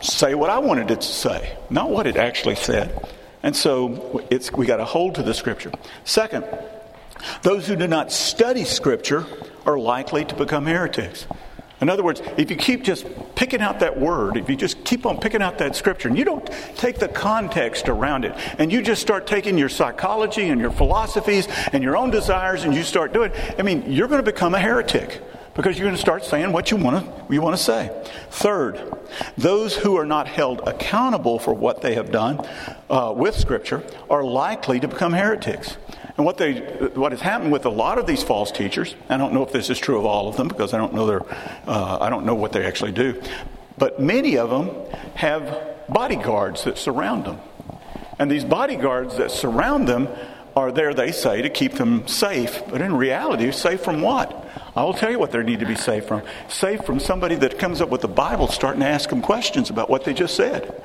say 0.01 0.33
what 0.33 0.49
I 0.49 0.57
wanted 0.57 0.89
it 0.89 1.01
to 1.01 1.07
say, 1.07 1.55
not 1.69 1.91
what 1.91 2.07
it 2.07 2.17
actually 2.17 2.55
said. 2.55 3.07
And 3.47 3.55
so 3.55 4.27
it's, 4.29 4.51
we 4.51 4.65
got 4.65 4.75
to 4.75 4.83
hold 4.83 5.15
to 5.15 5.23
the 5.23 5.33
Scripture. 5.33 5.71
Second, 6.03 6.43
those 7.43 7.65
who 7.65 7.77
do 7.77 7.87
not 7.87 8.11
study 8.11 8.65
Scripture 8.65 9.25
are 9.65 9.79
likely 9.79 10.25
to 10.25 10.35
become 10.35 10.65
heretics. 10.65 11.25
In 11.79 11.87
other 11.87 12.03
words, 12.03 12.21
if 12.35 12.51
you 12.51 12.57
keep 12.57 12.83
just 12.83 13.05
picking 13.35 13.61
out 13.61 13.79
that 13.79 13.97
word, 13.97 14.35
if 14.35 14.49
you 14.49 14.57
just 14.57 14.83
keep 14.83 15.05
on 15.05 15.17
picking 15.17 15.41
out 15.41 15.59
that 15.59 15.77
scripture, 15.77 16.09
and 16.09 16.17
you 16.17 16.25
don't 16.25 16.45
take 16.75 16.99
the 16.99 17.07
context 17.07 17.87
around 17.87 18.25
it, 18.25 18.35
and 18.59 18.69
you 18.69 18.81
just 18.81 19.01
start 19.01 19.27
taking 19.27 19.57
your 19.57 19.69
psychology 19.69 20.49
and 20.49 20.59
your 20.59 20.71
philosophies 20.71 21.47
and 21.71 21.81
your 21.83 21.95
own 21.95 22.09
desires 22.11 22.65
and 22.65 22.73
you 22.73 22.83
start 22.83 23.13
doing 23.13 23.31
I 23.57 23.61
mean, 23.61 23.89
you're 23.89 24.09
going 24.09 24.23
to 24.25 24.29
become 24.29 24.55
a 24.55 24.59
heretic 24.59 25.21
because 25.57 25.77
you're 25.77 25.87
going 25.87 25.95
to 25.95 26.01
start 26.01 26.23
saying 26.23 26.53
what 26.53 26.69
you 26.69 26.77
want 26.77 27.03
to, 27.03 27.33
you 27.33 27.41
want 27.41 27.57
to 27.57 27.61
say. 27.61 27.89
Third, 28.29 28.95
those 29.37 29.75
who 29.75 29.97
are 29.97 30.05
not 30.05 30.27
held 30.27 30.61
accountable 30.67 31.39
for 31.39 31.53
what 31.53 31.81
they 31.81 31.95
have 31.95 32.11
done 32.11 32.47
uh, 32.89 33.11
with 33.17 33.35
Scripture 33.35 33.83
are 34.07 34.23
likely 34.23 34.79
to 34.79 34.87
become 34.87 35.13
heretics. 35.13 35.75
And 36.15 36.25
what, 36.25 36.37
they, 36.37 36.59
what 36.93 37.11
has 37.11 37.21
happened 37.21 37.51
with 37.51 37.65
a 37.65 37.69
lot 37.69 37.97
of 37.97 38.05
these 38.05 38.23
false 38.23 38.51
teachers, 38.51 38.95
I 39.09 39.17
don't 39.17 39.33
know 39.33 39.43
if 39.43 39.51
this 39.51 39.71
is 39.71 39.79
true 39.79 39.97
of 39.97 40.05
all 40.05 40.29
of 40.29 40.37
them 40.37 40.47
because 40.47 40.75
I 40.75 40.77
don't 40.77 40.93
know, 40.93 41.07
their, 41.07 41.21
uh, 41.67 41.97
I 42.01 42.09
don't 42.09 42.25
know 42.25 42.35
what 42.35 42.51
they 42.51 42.63
actually 42.63 42.91
do, 42.91 43.21
but 43.79 43.99
many 43.99 44.37
of 44.37 44.51
them 44.51 44.69
have 45.15 45.75
bodyguards 45.89 46.65
that 46.65 46.77
surround 46.77 47.25
them. 47.25 47.39
And 48.19 48.29
these 48.29 48.45
bodyguards 48.45 49.17
that 49.17 49.31
surround 49.31 49.87
them 49.87 50.07
are 50.55 50.71
there, 50.71 50.93
they 50.93 51.11
say, 51.11 51.41
to 51.43 51.49
keep 51.49 51.73
them 51.73 52.07
safe. 52.07 52.63
But 52.69 52.81
in 52.81 52.95
reality, 52.95 53.51
safe 53.51 53.81
from 53.81 54.01
what? 54.01 54.43
I 54.77 54.83
will 54.83 54.93
tell 54.93 55.09
you 55.09 55.17
what 55.17 55.31
they 55.31 55.41
need 55.41 55.61
to 55.61 55.65
be 55.65 55.73
safe 55.73 56.05
from. 56.05 56.21
Safe 56.49 56.83
from 56.83 56.99
somebody 56.99 57.33
that 57.37 57.57
comes 57.57 57.81
up 57.81 57.89
with 57.89 58.01
the 58.01 58.07
Bible 58.07 58.47
starting 58.47 58.81
to 58.81 58.87
ask 58.87 59.09
them 59.09 59.23
questions 59.23 59.71
about 59.71 59.89
what 59.89 60.03
they 60.03 60.13
just 60.13 60.35
said. 60.35 60.83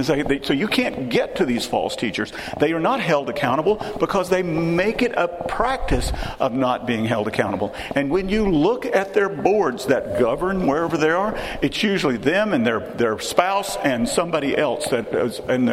so 0.00 0.52
you 0.52 0.68
can't 0.68 1.10
get 1.10 1.34
to 1.36 1.44
these 1.44 1.66
false 1.66 1.96
teachers. 1.96 2.32
They 2.60 2.72
are 2.72 2.78
not 2.78 3.00
held 3.00 3.28
accountable 3.28 3.84
because 3.98 4.30
they 4.30 4.44
make 4.44 5.02
it 5.02 5.14
a 5.16 5.26
practice 5.26 6.12
of 6.38 6.52
not 6.52 6.86
being 6.86 7.06
held 7.06 7.26
accountable. 7.26 7.74
And 7.96 8.08
when 8.08 8.28
you 8.28 8.48
look 8.48 8.86
at 8.86 9.14
their 9.14 9.28
boards 9.28 9.86
that 9.86 10.20
govern 10.20 10.68
wherever 10.68 10.96
they 10.96 11.10
are, 11.10 11.36
it's 11.60 11.82
usually 11.82 12.18
them 12.18 12.52
and 12.52 12.64
their, 12.64 12.78
their 12.92 13.18
spouse 13.18 13.76
and 13.78 14.08
somebody 14.08 14.56
else 14.56 14.90
that 14.90 15.12
is 15.12 15.40
in 15.40 15.68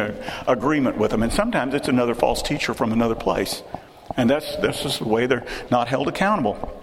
agreement 0.48 0.98
with 0.98 1.12
them. 1.12 1.22
And 1.22 1.32
sometimes 1.32 1.74
it's 1.74 1.86
another 1.86 2.16
false 2.16 2.42
teacher 2.42 2.74
from 2.74 2.90
another 2.90 3.14
place. 3.14 3.62
And 4.16 4.28
that's, 4.28 4.56
that's 4.56 4.82
just 4.82 4.98
the 4.98 5.06
way 5.06 5.26
they're 5.26 5.46
not 5.70 5.86
held 5.86 6.08
accountable. 6.08 6.81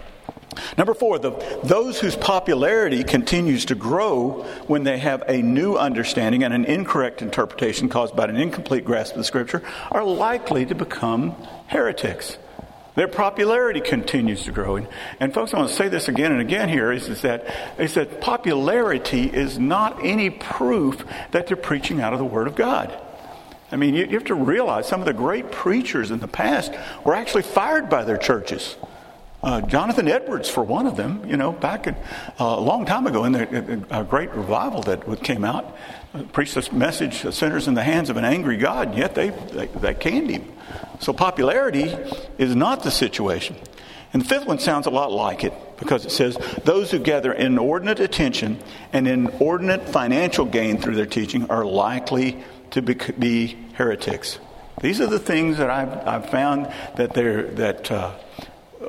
Number 0.77 0.93
four, 0.93 1.19
the, 1.19 1.31
those 1.63 1.99
whose 1.99 2.15
popularity 2.15 3.03
continues 3.03 3.65
to 3.65 3.75
grow 3.75 4.43
when 4.67 4.83
they 4.83 4.97
have 4.97 5.23
a 5.27 5.41
new 5.41 5.75
understanding 5.75 6.43
and 6.43 6.53
an 6.53 6.65
incorrect 6.65 7.21
interpretation 7.21 7.89
caused 7.89 8.15
by 8.15 8.25
an 8.25 8.35
incomplete 8.35 8.85
grasp 8.85 9.13
of 9.13 9.19
the 9.19 9.23
Scripture 9.23 9.61
are 9.91 10.03
likely 10.03 10.65
to 10.65 10.75
become 10.75 11.35
heretics. 11.67 12.37
Their 12.95 13.07
popularity 13.07 13.79
continues 13.79 14.43
to 14.43 14.51
grow. 14.51 14.75
And, 14.75 14.87
and 15.19 15.33
folks, 15.33 15.53
I 15.53 15.57
want 15.57 15.69
to 15.69 15.75
say 15.75 15.87
this 15.87 16.07
again 16.09 16.31
and 16.31 16.41
again 16.41 16.67
here 16.67 16.91
is, 16.91 17.07
is, 17.07 17.21
that, 17.21 17.45
is 17.77 17.93
that 17.93 18.19
popularity 18.19 19.27
is 19.27 19.57
not 19.57 20.03
any 20.03 20.29
proof 20.29 21.05
that 21.31 21.47
they're 21.47 21.55
preaching 21.55 22.01
out 22.01 22.11
of 22.13 22.19
the 22.19 22.25
Word 22.25 22.47
of 22.47 22.55
God. 22.55 22.97
I 23.71 23.75
mean, 23.75 23.93
you, 23.93 24.05
you 24.05 24.13
have 24.13 24.25
to 24.25 24.35
realize 24.35 24.87
some 24.87 24.99
of 24.99 25.05
the 25.05 25.13
great 25.13 25.51
preachers 25.51 26.11
in 26.11 26.19
the 26.19 26.27
past 26.27 26.73
were 27.05 27.13
actually 27.13 27.43
fired 27.43 27.89
by 27.89 28.03
their 28.03 28.17
churches. 28.17 28.75
Uh, 29.41 29.61
Jonathan 29.61 30.09
Edwards, 30.09 30.49
for 30.49 30.63
one 30.63 30.85
of 30.85 30.97
them, 30.97 31.23
you 31.25 31.37
know, 31.37 31.53
back 31.53 31.87
in, 31.87 31.95
uh, 31.95 32.55
a 32.57 32.59
long 32.59 32.85
time 32.85 33.07
ago 33.07 33.23
in 33.23 33.31
the, 33.31 33.85
a 33.89 34.03
great 34.03 34.31
revival 34.31 34.81
that 34.83 35.23
came 35.23 35.45
out, 35.45 35.77
uh, 36.13 36.23
preached 36.33 36.55
this 36.55 36.71
message, 36.73 37.21
sinners 37.33 37.67
in 37.67 37.73
the 37.73 37.83
hands 37.83 38.09
of 38.09 38.17
an 38.17 38.25
angry 38.25 38.57
God, 38.57 38.97
yet 38.97 39.15
they, 39.15 39.29
they, 39.29 39.67
they 39.67 39.93
canned 39.93 40.29
him. 40.29 40.51
So 40.99 41.13
popularity 41.13 41.95
is 42.37 42.53
not 42.53 42.83
the 42.83 42.91
situation. 42.91 43.55
And 44.11 44.23
the 44.23 44.27
fifth 44.27 44.45
one 44.45 44.59
sounds 44.59 44.87
a 44.87 44.89
lot 44.89 45.11
like 45.11 45.43
it 45.43 45.53
because 45.77 46.05
it 46.05 46.11
says, 46.11 46.35
Those 46.65 46.91
who 46.91 46.99
gather 46.99 47.31
inordinate 47.31 47.99
attention 47.99 48.59
and 48.91 49.07
inordinate 49.07 49.87
financial 49.87 50.45
gain 50.45 50.79
through 50.79 50.95
their 50.95 51.05
teaching 51.05 51.49
are 51.49 51.63
likely 51.63 52.43
to 52.71 52.81
be, 52.81 52.95
be 53.17 53.57
heretics. 53.73 54.39
These 54.81 54.99
are 54.99 55.07
the 55.07 55.19
things 55.19 55.57
that 55.57 55.69
I've, 55.69 56.07
I've 56.07 56.29
found 56.29 56.73
that, 56.95 57.13
they're, 57.13 57.43
that 57.43 57.91
uh, 57.91 58.13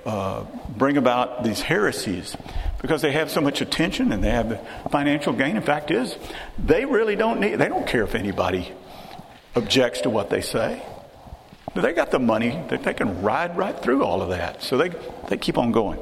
uh, 0.05 0.45
bring 0.77 0.97
about 0.97 1.43
these 1.45 1.61
heresies 1.61 2.37
because 2.81 3.03
they 3.03 3.13
have 3.13 3.31
so 3.31 3.41
much 3.41 3.61
attention 3.61 4.13
and 4.13 4.23
they 4.23 4.31
have 4.31 4.49
the 4.49 4.61
financial 4.91 5.33
gain. 5.33 5.57
In 5.57 5.63
fact, 5.63 5.91
is 5.91 6.17
they 6.59 6.85
really 6.85 7.17
don't 7.17 7.41
need. 7.41 7.57
They 7.57 7.69
don't 7.69 7.87
care 7.87 8.05
if 8.05 8.15
anybody 8.15 8.73
objects 9.55 10.03
to 10.03 10.11
what 10.11 10.31
they 10.31 10.41
say. 10.41 10.83
They 11.75 11.93
got 11.93 12.11
the 12.11 12.19
money 12.19 12.51
that 12.69 12.83
they 12.83 12.95
can 12.95 13.23
ride 13.23 13.57
right 13.57 13.79
through 13.79 14.05
all 14.05 14.23
of 14.23 14.31
that. 14.31 14.63
So 14.63 14.77
they 14.77 14.91
they 15.29 15.37
keep 15.37 15.59
on 15.59 15.73
going. 15.73 15.99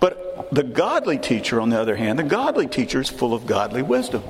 But 0.00 0.50
the 0.52 0.62
godly 0.62 1.18
teacher, 1.18 1.60
on 1.60 1.70
the 1.70 1.80
other 1.80 1.96
hand, 1.96 2.18
the 2.18 2.24
godly 2.24 2.66
teacher 2.66 3.00
is 3.00 3.08
full 3.08 3.34
of 3.34 3.46
godly 3.46 3.82
wisdom. 3.82 4.22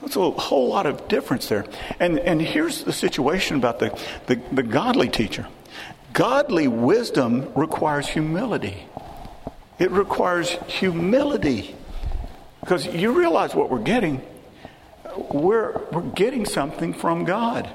There's 0.00 0.16
a 0.16 0.30
whole 0.30 0.68
lot 0.68 0.86
of 0.86 1.08
difference 1.08 1.48
there. 1.48 1.64
And 1.98 2.18
and 2.18 2.40
here's 2.40 2.84
the 2.84 2.92
situation 2.92 3.56
about 3.56 3.78
the, 3.78 3.98
the, 4.26 4.40
the 4.52 4.62
godly 4.62 5.08
teacher. 5.08 5.46
Godly 6.12 6.68
wisdom 6.68 7.52
requires 7.54 8.08
humility. 8.08 8.86
It 9.78 9.90
requires 9.90 10.50
humility. 10.66 11.74
Because 12.60 12.86
you 12.86 13.12
realize 13.12 13.54
what 13.54 13.70
we're 13.70 13.78
getting. 13.78 14.22
We're, 15.30 15.78
we're 15.90 16.02
getting 16.02 16.44
something 16.44 16.92
from 16.92 17.24
God. 17.24 17.68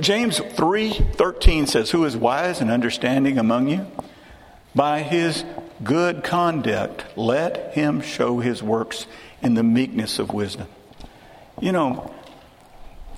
James 0.00 0.38
3:13 0.38 1.66
says, 1.66 1.90
"Who 1.90 2.04
is 2.04 2.16
wise 2.16 2.60
and 2.60 2.70
understanding 2.70 3.38
among 3.38 3.68
you? 3.68 3.86
By 4.74 5.02
his 5.02 5.44
good 5.82 6.24
conduct 6.24 7.04
let 7.16 7.72
him 7.74 8.00
show 8.00 8.38
his 8.38 8.62
works 8.62 9.06
in 9.42 9.54
the 9.54 9.62
meekness 9.62 10.18
of 10.18 10.32
wisdom." 10.32 10.66
You 11.60 11.72
know, 11.72 12.10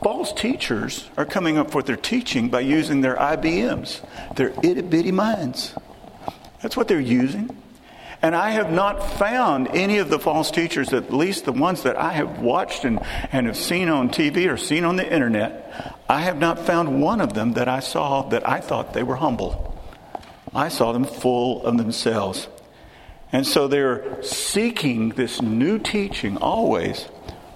false 0.04 0.34
teachers 0.34 1.08
are 1.16 1.24
coming 1.24 1.56
up 1.56 1.74
with 1.74 1.86
their 1.86 1.96
teaching 1.96 2.50
by 2.50 2.60
using 2.60 3.00
their 3.00 3.16
IBMs, 3.16 4.04
their 4.36 4.52
itty 4.62 4.82
bitty 4.82 5.10
minds. 5.10 5.74
That's 6.60 6.76
what 6.76 6.88
they're 6.88 7.00
using. 7.00 7.48
And 8.20 8.36
I 8.36 8.50
have 8.50 8.70
not 8.70 9.02
found 9.18 9.68
any 9.68 9.96
of 9.96 10.10
the 10.10 10.18
false 10.18 10.50
teachers, 10.50 10.92
at 10.92 11.10
least 11.10 11.46
the 11.46 11.52
ones 11.52 11.84
that 11.84 11.96
I 11.96 12.12
have 12.12 12.40
watched 12.40 12.84
and, 12.84 13.00
and 13.32 13.46
have 13.46 13.56
seen 13.56 13.88
on 13.88 14.10
TV 14.10 14.52
or 14.52 14.58
seen 14.58 14.84
on 14.84 14.96
the 14.96 15.10
internet, 15.10 15.96
I 16.06 16.20
have 16.20 16.38
not 16.38 16.58
found 16.58 17.00
one 17.00 17.22
of 17.22 17.32
them 17.32 17.54
that 17.54 17.68
I 17.68 17.80
saw 17.80 18.28
that 18.28 18.46
I 18.46 18.60
thought 18.60 18.92
they 18.92 19.02
were 19.02 19.16
humble. 19.16 19.74
I 20.54 20.68
saw 20.68 20.92
them 20.92 21.04
full 21.04 21.64
of 21.64 21.78
themselves. 21.78 22.46
And 23.32 23.46
so 23.46 23.68
they're 23.68 24.22
seeking 24.22 25.10
this 25.10 25.40
new 25.40 25.78
teaching 25.78 26.36
always 26.36 27.08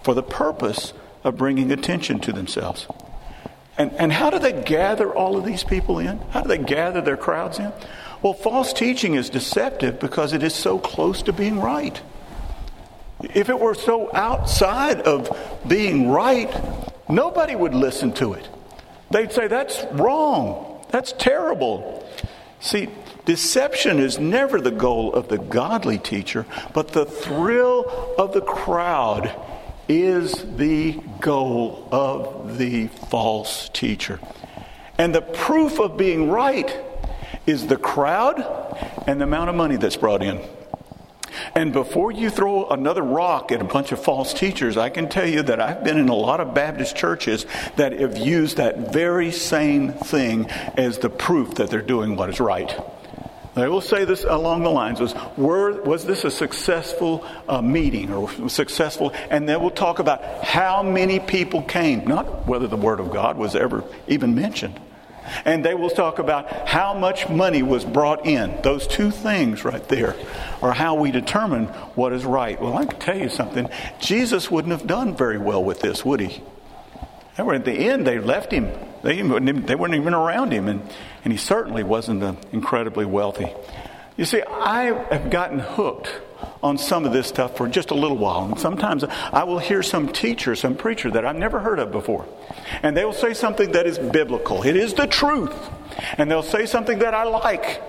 for 0.03 0.15
the 0.15 0.23
purpose 0.23 0.95
of 1.25 1.37
bringing 1.37 1.73
attention 1.73 2.21
to 2.21 2.33
themselves. 2.33 2.87
And, 3.77 3.93
and 3.93 4.13
how 4.13 4.31
do 4.31 4.39
they 4.39 4.63
gather 4.63 5.15
all 5.15 5.37
of 5.37 5.45
these 5.45 5.63
people 5.63 5.99
in? 6.01 6.19
How 6.31 6.43
do 6.43 6.49
they 6.49 6.59
gather 6.59 7.01
their 7.01 7.17
crowds 7.17 7.59
in? 7.59 7.73
Well, 8.23 8.35
false 8.35 8.73
teaching 8.73 9.15
is 9.15 9.31
deceptive 9.31 10.01
because 10.01 10.33
it 10.33 10.43
is 10.43 10.55
so 10.55 10.79
close 10.79 11.23
to 11.23 11.33
being 11.33 11.61
right. 11.61 12.01
If 13.23 13.49
it 13.49 13.59
were 13.59 13.75
so 13.75 14.11
outside 14.15 15.01
of 15.03 15.37
being 15.67 16.09
right, 16.09 16.53
nobody 17.09 17.55
would 17.55 17.75
listen 17.75 18.13
to 18.15 18.33
it. 18.33 18.49
They'd 19.11 19.33
say, 19.33 19.47
that's 19.47 19.85
wrong. 19.93 20.85
That's 20.91 21.13
terrible. 21.13 22.09
See, 22.61 22.89
deception 23.25 24.01
is 24.01 24.19
never 24.19 24.61
the 24.61 24.71
goal 24.71 25.13
of 25.15 25.29
the 25.29 25.39
godly 25.39 25.99
teacher, 25.99 26.47
but 26.75 26.89
the 26.89 27.05
thrill 27.05 28.15
of 28.19 28.33
the 28.33 28.41
crowd 28.41 29.35
is 29.89 30.33
the 30.57 31.01
goal 31.21 31.89
of 31.91 32.59
the 32.59 32.87
false 32.87 33.69
teacher. 33.71 34.21
And 34.99 35.15
the 35.15 35.23
proof 35.23 35.79
of 35.79 35.97
being 35.97 36.31
right 36.31 36.77
is 37.47 37.67
the 37.67 37.77
crowd 37.77 38.41
and 39.07 39.21
the 39.21 39.25
amount 39.25 39.51
of 39.51 39.57
money 39.57 39.77
that's 39.77 39.97
brought 39.97 40.23
in. 40.23 40.41
And 41.55 41.73
before 41.73 42.11
you 42.11 42.31
throw 42.31 42.69
another 42.69 43.03
rock 43.03 43.53
at 43.53 43.61
a 43.61 43.65
bunch 43.65 43.93
of 43.93 44.03
false 44.03 44.35
teachers, 44.35 44.77
I 44.77 44.91
can 44.91 45.09
tell 45.09 45.27
you 45.27 45.43
that 45.43 45.61
I've 45.61 45.85
been 45.85 45.99
in 45.99 46.09
a 46.09 46.15
lot 46.15 46.41
of 46.41 46.55
Baptist 46.55 46.97
churches 46.97 47.47
that 47.77 47.99
have 47.99 48.19
used 48.19 48.57
that 48.57 48.93
very 48.93 49.31
same 49.31 49.93
thing 49.93 50.51
as 50.77 50.99
the 50.99 51.11
proof 51.11 51.55
that 51.57 51.71
they're 51.71 51.81
doing 51.83 52.17
what 52.17 52.31
is 52.31 52.41
right. 52.41 52.77
They 53.59 53.69
will 53.69 53.81
say 53.81 54.05
this 54.05 54.25
along 54.25 54.63
the 54.63 54.71
lines 54.71 55.01
was, 55.01 55.15
were, 55.37 55.83
was 55.83 56.05
this 56.05 56.25
a 56.25 56.31
successful 56.31 57.27
uh, 57.49 57.61
meeting 57.61 58.13
or 58.13 58.49
successful? 58.49 59.13
And 59.31 59.49
they 59.49 59.57
will 59.57 59.71
talk 59.71 59.99
about 59.99 60.45
how 60.45 60.83
many 60.83 61.19
people 61.21 61.63
came, 61.63 62.07
not 62.07 62.47
whether 62.47 62.67
the 62.67 62.77
Word 62.77 63.01
of 63.01 63.11
God 63.11 63.37
was 63.37 63.57
ever 63.57 63.85
even 64.07 64.35
mentioned. 64.35 64.79
And 65.45 65.65
they 65.65 65.75
will 65.75 65.91
talk 65.91 66.19
about 66.19 66.69
how 66.69 66.95
much 66.95 67.29
money 67.29 67.63
was 67.63 67.85
brought 67.85 68.27
in. 68.27 68.61
Those 68.63 68.87
two 68.87 69.11
things 69.11 69.65
right 69.65 69.87
there 69.89 70.17
are 70.63 70.73
how 70.73 70.95
we 70.95 71.11
determine 71.11 71.67
what 71.97 72.13
is 72.13 72.25
right. 72.25 72.61
Well, 72.61 72.77
I 72.77 72.87
can 72.87 72.99
tell 72.99 73.19
you 73.19 73.29
something. 73.29 73.69
Jesus 74.01 74.51
wouldn't 74.51 74.73
have 74.73 74.87
done 74.87 75.17
very 75.17 75.39
well 75.39 75.63
with 75.63 75.81
this, 75.81 76.05
would 76.05 76.21
he? 76.21 76.43
At 77.39 77.65
the 77.65 77.73
end, 77.73 78.07
they 78.07 78.19
left 78.19 78.53
him. 78.53 78.73
They, 79.03 79.23
they 79.23 79.75
weren't 79.77 79.95
even 79.95 80.15
around 80.15 80.53
him. 80.53 80.69
And 80.69 80.83
and 81.25 81.33
he 81.33 81.39
certainly 81.39 81.83
wasn't 81.83 82.23
incredibly 82.53 83.05
wealthy. 83.05 83.53
You 84.17 84.25
see, 84.25 84.43
I 84.43 84.85
have 85.13 85.31
gotten 85.31 85.59
hooked 85.59 86.11
on 86.63 86.79
some 86.79 87.05
of 87.05 87.13
this 87.13 87.27
stuff 87.27 87.57
for 87.57 87.69
just 87.69 87.91
a 87.91 87.95
little 87.95 88.17
while. 88.17 88.47
And 88.47 88.59
sometimes 88.59 89.05
I 89.05 89.45
will 89.45 89.59
hear 89.59 89.83
some 89.83 90.09
teacher, 90.11 90.57
some 90.57 90.75
preacher 90.75 91.11
that 91.11 91.27
I've 91.27 91.37
never 91.37 91.61
heard 91.61 91.79
of 91.81 91.93
before. 91.93 92.27
And 92.83 92.97
they 92.97 93.05
will 93.05 93.13
say 93.13 93.35
something 93.35 93.73
that 93.73 93.87
is 93.87 93.99
biblical. 93.99 94.63
It 94.63 94.75
is 94.75 94.95
the 94.95 95.07
truth. 95.07 95.55
And 96.17 96.31
they'll 96.31 96.43
say 96.43 96.65
something 96.67 97.01
that 97.01 97.13
I 97.13 97.25
like. 97.25 97.83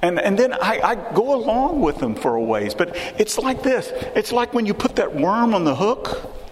And, 0.00 0.18
and 0.18 0.38
then 0.38 0.54
I, 0.54 0.80
I 0.82 0.94
go 1.12 1.34
along 1.34 1.82
with 1.82 1.98
them 1.98 2.14
for 2.14 2.36
a 2.36 2.42
ways. 2.42 2.74
But 2.74 2.96
it's 3.18 3.36
like 3.36 3.62
this 3.62 3.92
it's 4.16 4.32
like 4.32 4.54
when 4.54 4.64
you 4.64 4.74
put 4.74 4.96
that 4.96 5.14
worm 5.14 5.54
on 5.54 5.64
the 5.64 5.74
hook 5.74 6.08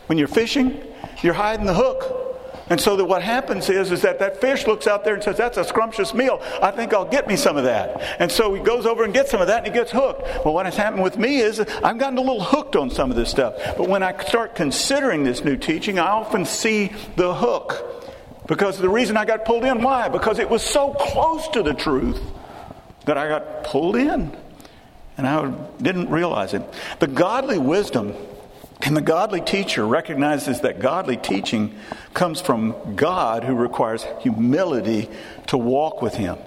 when 0.09 0.18
you're 0.18 0.29
fishing, 0.29 0.79
you're 1.22 1.33
hiding 1.33 1.64
the 1.64 1.74
hook. 1.74 2.17
And 2.70 2.81
so 2.81 2.96
that 2.96 3.04
what 3.04 3.22
happens 3.22 3.70
is, 3.70 3.90
is 3.90 4.02
that 4.02 4.18
that 4.18 4.40
fish 4.40 4.66
looks 4.66 4.87
out 4.87 5.04
there 5.04 5.14
and 5.14 5.22
says, 5.22 5.37
that's 5.37 5.57
a 5.57 5.64
scrumptious 5.64 6.12
meal. 6.14 6.40
I 6.61 6.70
think 6.70 6.92
I'll 6.92 7.09
get 7.09 7.26
me 7.26 7.37
some 7.37 7.57
of 7.57 7.64
that. 7.64 8.20
And 8.20 8.31
so 8.31 8.54
he 8.54 8.62
goes 8.62 8.87
over 8.87 9.04
and 9.04 9.14
gets 9.14 9.31
some 9.31 9.40
of 9.40 9.46
that 9.46 9.64
and 9.64 9.66
he 9.66 9.72
gets 9.72 9.90
hooked. 9.90 10.22
Well, 10.44 10.54
what 10.54 10.66
has 10.66 10.76
happened 10.76 11.02
with 11.02 11.16
me 11.16 11.38
is 11.38 11.61
I've 11.61 11.98
gotten 11.98 12.18
a 12.18 12.22
little 12.22 12.42
hooked 12.42 12.76
on 12.76 12.90
some 12.90 13.11
of 13.11 13.16
this 13.16 13.31
stuff. 13.31 13.54
But 13.76 13.88
when 13.88 14.02
I 14.02 14.22
start 14.24 14.54
considering 14.54 15.24
this 15.24 15.44
new 15.44 15.57
teaching, 15.57 15.98
I 15.98 16.09
often 16.09 16.44
see 16.44 16.92
the 17.16 17.35
hook. 17.35 17.94
Because 18.46 18.78
the 18.78 18.88
reason 18.88 19.16
I 19.16 19.24
got 19.24 19.44
pulled 19.44 19.64
in, 19.64 19.83
why? 19.83 20.09
Because 20.09 20.38
it 20.38 20.48
was 20.48 20.62
so 20.62 20.94
close 20.94 21.48
to 21.48 21.62
the 21.62 21.74
truth 21.74 22.20
that 23.04 23.18
I 23.18 23.28
got 23.28 23.64
pulled 23.64 23.96
in. 23.96 24.35
And 25.16 25.26
I 25.26 25.50
didn't 25.83 26.11
realize 26.11 26.54
it. 26.54 26.62
The 27.00 27.09
godly 27.09 27.59
wisdom 27.59 28.14
And 28.82 28.96
the 28.96 29.02
godly 29.02 29.40
teacher 29.40 29.86
recognizes 29.86 30.60
that 30.60 30.80
godly 30.80 31.16
teaching 31.16 31.78
comes 32.14 32.40
from 32.40 32.94
God 32.94 33.44
who 33.44 33.54
requires 33.54 34.04
humility 34.20 35.10
to 35.48 35.58
walk 35.58 36.00
with 36.00 36.14
him. 36.14 36.38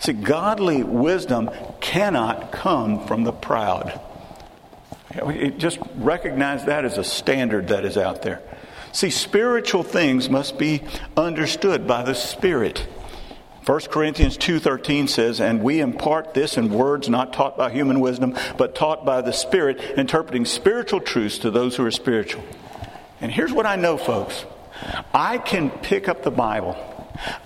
See, 0.00 0.12
godly 0.12 0.82
wisdom 0.82 1.50
cannot 1.80 2.52
come 2.52 3.06
from 3.06 3.24
the 3.24 3.32
proud. 3.32 4.00
Just 5.58 5.78
recognize 5.96 6.64
that 6.66 6.84
as 6.84 6.98
a 6.98 7.04
standard 7.04 7.68
that 7.68 7.84
is 7.84 7.96
out 7.96 8.22
there. 8.22 8.42
See, 8.92 9.10
spiritual 9.10 9.82
things 9.82 10.28
must 10.28 10.58
be 10.58 10.82
understood 11.16 11.86
by 11.86 12.02
the 12.02 12.14
Spirit. 12.14 12.86
1 13.64 13.90
Corinthians 13.90 14.36
2:13 14.36 15.06
says, 15.06 15.40
"And 15.40 15.62
we 15.62 15.80
impart 15.80 16.34
this 16.34 16.56
in 16.56 16.72
words 16.72 17.08
not 17.08 17.32
taught 17.32 17.56
by 17.56 17.70
human 17.70 18.00
wisdom, 18.00 18.34
but 18.56 18.74
taught 18.74 19.04
by 19.04 19.20
the 19.20 19.32
Spirit, 19.32 19.80
interpreting 19.96 20.44
spiritual 20.44 21.00
truths 21.00 21.38
to 21.38 21.50
those 21.50 21.76
who 21.76 21.86
are 21.86 21.92
spiritual." 21.92 22.42
And 23.20 23.30
here's 23.30 23.52
what 23.52 23.66
I 23.66 23.76
know, 23.76 23.96
folks. 23.96 24.44
I 25.14 25.38
can 25.38 25.70
pick 25.70 26.08
up 26.08 26.24
the 26.24 26.30
Bible 26.32 26.76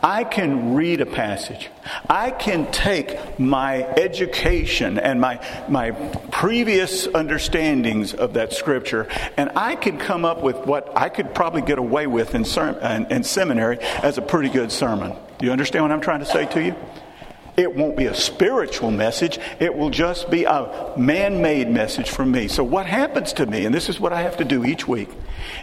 I 0.02 0.24
can 0.24 0.74
read 0.74 1.00
a 1.00 1.07
passage. 1.07 1.68
I 2.09 2.31
can 2.31 2.70
take 2.72 3.38
my 3.38 3.83
education 3.83 4.98
and 4.98 5.20
my, 5.20 5.44
my 5.68 5.90
previous 6.31 7.07
understandings 7.07 8.14
of 8.14 8.35
that 8.35 8.52
scripture, 8.52 9.09
and 9.37 9.50
I 9.57 9.76
can 9.76 9.98
come 9.98 10.24
up 10.24 10.42
with 10.42 10.57
what 10.66 10.96
I 10.96 11.09
could 11.09 11.35
probably 11.35 11.62
get 11.62 11.79
away 11.79 12.07
with 12.07 12.35
in, 12.35 12.44
in, 12.44 13.12
in 13.12 13.24
seminary 13.24 13.79
as 13.81 14.18
a 14.18 14.22
pretty 14.22 14.48
good 14.48 14.72
sermon. 14.72 15.16
Do 15.38 15.46
you 15.46 15.52
understand 15.52 15.85
what 15.85 15.92
I'm 15.92 16.00
trying 16.00 16.20
to 16.20 16.26
say 16.26 16.46
to 16.46 16.62
you? 16.62 16.74
It 17.56 17.74
won't 17.74 17.96
be 17.96 18.06
a 18.06 18.14
spiritual 18.14 18.90
message. 18.90 19.38
It 19.60 19.74
will 19.74 19.88
just 19.88 20.30
be 20.30 20.44
a 20.44 20.92
man 20.96 21.40
made 21.40 21.70
message 21.70 22.10
from 22.10 22.30
me. 22.30 22.48
So, 22.48 22.62
what 22.62 22.86
happens 22.86 23.32
to 23.34 23.46
me, 23.46 23.64
and 23.64 23.74
this 23.74 23.88
is 23.88 23.98
what 23.98 24.12
I 24.12 24.22
have 24.22 24.36
to 24.38 24.44
do 24.44 24.64
each 24.64 24.86
week, 24.86 25.08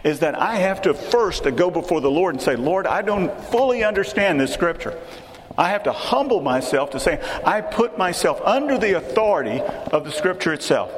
is 0.03 0.19
that 0.19 0.33
I 0.39 0.55
have 0.55 0.81
to 0.83 0.93
first 0.93 1.43
go 1.55 1.69
before 1.69 2.01
the 2.01 2.09
Lord 2.09 2.33
and 2.33 2.41
say, 2.41 2.55
Lord, 2.55 2.87
I 2.87 3.03
don't 3.03 3.39
fully 3.45 3.83
understand 3.83 4.39
this 4.39 4.53
scripture. 4.53 4.99
I 5.55 5.69
have 5.69 5.83
to 5.83 5.91
humble 5.91 6.41
myself 6.41 6.91
to 6.91 6.99
say, 6.99 7.21
I 7.45 7.61
put 7.61 7.97
myself 7.97 8.41
under 8.43 8.79
the 8.79 8.97
authority 8.97 9.61
of 9.61 10.03
the 10.03 10.11
scripture 10.11 10.51
itself. 10.51 10.91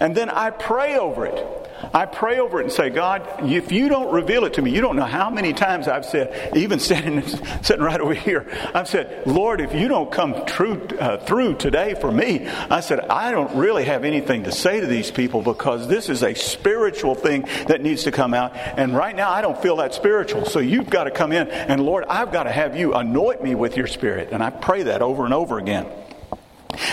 And 0.00 0.16
then 0.16 0.30
I 0.30 0.50
pray 0.50 0.96
over 0.96 1.26
it. 1.26 1.59
I 1.92 2.06
pray 2.06 2.38
over 2.38 2.60
it 2.60 2.64
and 2.64 2.72
say, 2.72 2.90
God, 2.90 3.26
if 3.42 3.72
you 3.72 3.88
don't 3.88 4.12
reveal 4.12 4.44
it 4.44 4.54
to 4.54 4.62
me, 4.62 4.70
you 4.70 4.80
don't 4.80 4.96
know 4.96 5.04
how 5.04 5.30
many 5.30 5.52
times 5.52 5.88
I've 5.88 6.04
said, 6.04 6.56
even 6.56 6.78
standing 6.78 7.22
sitting 7.62 7.82
right 7.84 8.00
over 8.00 8.14
here, 8.14 8.46
I've 8.74 8.88
said, 8.88 9.26
Lord, 9.26 9.60
if 9.60 9.74
you 9.74 9.88
don't 9.88 10.10
come 10.10 10.44
true, 10.46 10.86
uh, 10.98 11.18
through 11.18 11.56
today 11.56 11.94
for 11.94 12.10
me, 12.10 12.46
I 12.46 12.80
said, 12.80 13.00
I 13.00 13.30
don't 13.30 13.56
really 13.56 13.84
have 13.84 14.04
anything 14.04 14.44
to 14.44 14.52
say 14.52 14.80
to 14.80 14.86
these 14.86 15.10
people 15.10 15.42
because 15.42 15.88
this 15.88 16.08
is 16.08 16.22
a 16.22 16.34
spiritual 16.34 17.14
thing 17.14 17.42
that 17.66 17.80
needs 17.80 18.04
to 18.04 18.12
come 18.12 18.34
out. 18.34 18.54
And 18.54 18.96
right 18.96 19.14
now, 19.14 19.30
I 19.30 19.40
don't 19.40 19.60
feel 19.60 19.76
that 19.76 19.94
spiritual. 19.94 20.44
So 20.44 20.58
you've 20.58 20.90
got 20.90 21.04
to 21.04 21.10
come 21.10 21.32
in. 21.32 21.48
And 21.48 21.84
Lord, 21.84 22.04
I've 22.08 22.32
got 22.32 22.44
to 22.44 22.52
have 22.52 22.76
you 22.76 22.94
anoint 22.94 23.42
me 23.42 23.54
with 23.54 23.76
your 23.76 23.86
spirit. 23.86 24.30
And 24.32 24.42
I 24.42 24.50
pray 24.50 24.84
that 24.84 25.02
over 25.02 25.24
and 25.24 25.34
over 25.34 25.58
again. 25.58 25.86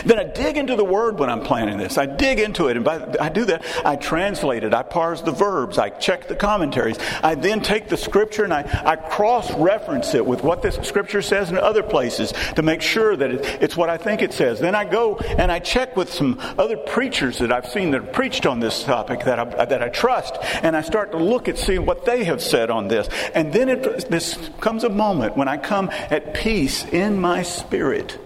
Then 0.05 0.19
I 0.19 0.23
dig 0.23 0.57
into 0.57 0.75
the 0.75 0.83
word 0.83 1.19
when 1.19 1.29
I'm 1.29 1.41
planning 1.41 1.77
this. 1.77 1.97
I 1.97 2.05
dig 2.05 2.39
into 2.39 2.67
it, 2.67 2.77
and 2.77 2.85
by, 2.85 3.15
I 3.19 3.29
do 3.29 3.45
that. 3.45 3.65
I 3.85 3.95
translate 3.95 4.63
it. 4.63 4.73
I 4.73 4.83
parse 4.83 5.21
the 5.21 5.31
verbs. 5.31 5.77
I 5.77 5.89
check 5.89 6.27
the 6.27 6.35
commentaries. 6.35 6.97
I 7.23 7.35
then 7.35 7.61
take 7.61 7.89
the 7.89 7.97
scripture 7.97 8.43
and 8.43 8.53
I, 8.53 8.83
I 8.85 8.95
cross 8.95 9.51
reference 9.53 10.13
it 10.13 10.25
with 10.25 10.43
what 10.43 10.61
this 10.61 10.75
scripture 10.87 11.21
says 11.21 11.49
in 11.49 11.57
other 11.57 11.83
places 11.83 12.33
to 12.55 12.61
make 12.61 12.81
sure 12.81 13.15
that 13.15 13.31
it, 13.31 13.45
it's 13.61 13.77
what 13.77 13.89
I 13.89 13.97
think 13.97 14.21
it 14.21 14.33
says. 14.33 14.59
Then 14.59 14.75
I 14.75 14.85
go 14.85 15.17
and 15.17 15.51
I 15.51 15.59
check 15.59 15.95
with 15.95 16.11
some 16.11 16.39
other 16.57 16.77
preachers 16.77 17.39
that 17.39 17.51
I've 17.51 17.67
seen 17.67 17.91
that 17.91 18.03
have 18.03 18.13
preached 18.13 18.45
on 18.45 18.59
this 18.59 18.83
topic 18.83 19.25
that 19.25 19.39
I, 19.39 19.65
that 19.65 19.83
I 19.83 19.89
trust, 19.89 20.37
and 20.63 20.75
I 20.75 20.81
start 20.81 21.11
to 21.11 21.17
look 21.17 21.47
at 21.47 21.57
seeing 21.57 21.85
what 21.85 22.05
they 22.05 22.23
have 22.25 22.41
said 22.41 22.69
on 22.69 22.87
this. 22.87 23.07
And 23.33 23.53
then 23.53 23.69
it, 23.69 24.09
this 24.09 24.37
comes 24.59 24.83
a 24.83 24.89
moment 24.89 25.37
when 25.37 25.47
I 25.47 25.57
come 25.57 25.89
at 25.91 26.33
peace 26.33 26.85
in 26.85 27.19
my 27.19 27.43
spirit 27.43 28.17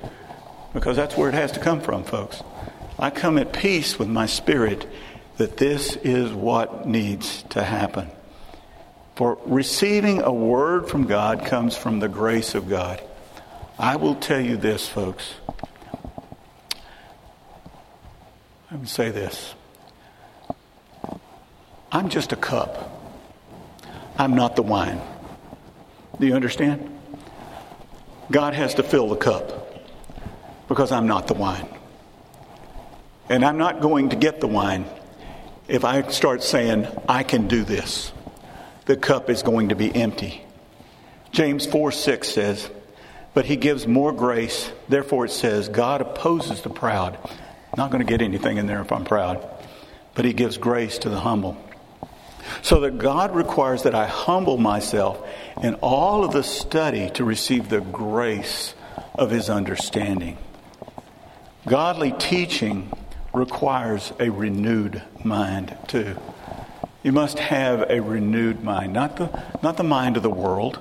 because 0.73 0.95
that's 0.95 1.17
where 1.17 1.29
it 1.29 1.35
has 1.35 1.51
to 1.53 1.59
come 1.59 1.81
from, 1.81 2.03
folks. 2.03 2.41
I 2.97 3.09
come 3.09 3.37
at 3.37 3.53
peace 3.53 3.97
with 3.97 4.07
my 4.07 4.25
spirit 4.25 4.87
that 5.37 5.57
this 5.57 5.95
is 5.97 6.31
what 6.31 6.87
needs 6.87 7.43
to 7.49 7.63
happen. 7.63 8.09
For 9.15 9.37
receiving 9.45 10.21
a 10.21 10.31
word 10.31 10.87
from 10.87 11.07
God 11.07 11.45
comes 11.45 11.75
from 11.75 11.99
the 11.99 12.07
grace 12.07 12.55
of 12.55 12.69
God. 12.69 13.01
I 13.77 13.95
will 13.95 14.15
tell 14.15 14.39
you 14.39 14.57
this, 14.57 14.87
folks. 14.87 15.33
I 18.69 18.75
would 18.75 18.87
say 18.87 19.09
this. 19.09 19.53
I'm 21.91 22.09
just 22.09 22.31
a 22.31 22.37
cup. 22.37 22.89
I'm 24.17 24.35
not 24.35 24.55
the 24.55 24.63
wine. 24.63 25.01
Do 26.19 26.27
you 26.27 26.35
understand? 26.35 26.87
God 28.29 28.53
has 28.53 28.75
to 28.75 28.83
fill 28.83 29.09
the 29.09 29.17
cup 29.17 29.60
because 30.71 30.93
I'm 30.93 31.05
not 31.05 31.27
the 31.27 31.33
wine. 31.33 31.67
And 33.27 33.43
I'm 33.43 33.57
not 33.57 33.81
going 33.81 34.11
to 34.11 34.15
get 34.15 34.39
the 34.39 34.47
wine 34.47 34.85
if 35.67 35.83
I 35.83 36.01
start 36.11 36.43
saying, 36.43 36.87
I 37.09 37.23
can 37.23 37.49
do 37.49 37.65
this. 37.65 38.13
The 38.85 38.95
cup 38.95 39.29
is 39.29 39.43
going 39.43 39.67
to 39.69 39.75
be 39.75 39.93
empty. 39.93 40.41
James 41.33 41.65
4 41.65 41.91
6 41.91 42.25
says, 42.25 42.69
But 43.33 43.43
he 43.43 43.57
gives 43.57 43.85
more 43.85 44.13
grace. 44.13 44.71
Therefore, 44.87 45.25
it 45.25 45.31
says, 45.31 45.67
God 45.67 45.99
opposes 45.99 46.61
the 46.61 46.69
proud. 46.69 47.17
Not 47.75 47.91
going 47.91 48.05
to 48.05 48.09
get 48.09 48.21
anything 48.21 48.55
in 48.55 48.65
there 48.65 48.79
if 48.79 48.93
I'm 48.93 49.03
proud. 49.03 49.45
But 50.15 50.23
he 50.23 50.31
gives 50.31 50.57
grace 50.57 50.99
to 50.99 51.09
the 51.09 51.19
humble. 51.19 51.61
So 52.61 52.79
that 52.79 52.97
God 52.97 53.35
requires 53.35 53.83
that 53.83 53.93
I 53.93 54.07
humble 54.07 54.57
myself 54.57 55.21
in 55.61 55.73
all 55.81 56.23
of 56.23 56.31
the 56.31 56.43
study 56.43 57.09
to 57.15 57.25
receive 57.25 57.67
the 57.67 57.81
grace 57.81 58.73
of 59.15 59.31
his 59.31 59.49
understanding. 59.49 60.37
Godly 61.67 62.11
teaching 62.11 62.91
requires 63.33 64.11
a 64.19 64.29
renewed 64.29 65.03
mind, 65.23 65.77
too. 65.87 66.17
You 67.03 67.11
must 67.11 67.37
have 67.37 67.89
a 67.89 68.01
renewed 68.01 68.63
mind, 68.63 68.93
not 68.93 69.17
the, 69.17 69.43
not 69.61 69.77
the 69.77 69.83
mind 69.83 70.17
of 70.17 70.23
the 70.23 70.29
world. 70.29 70.79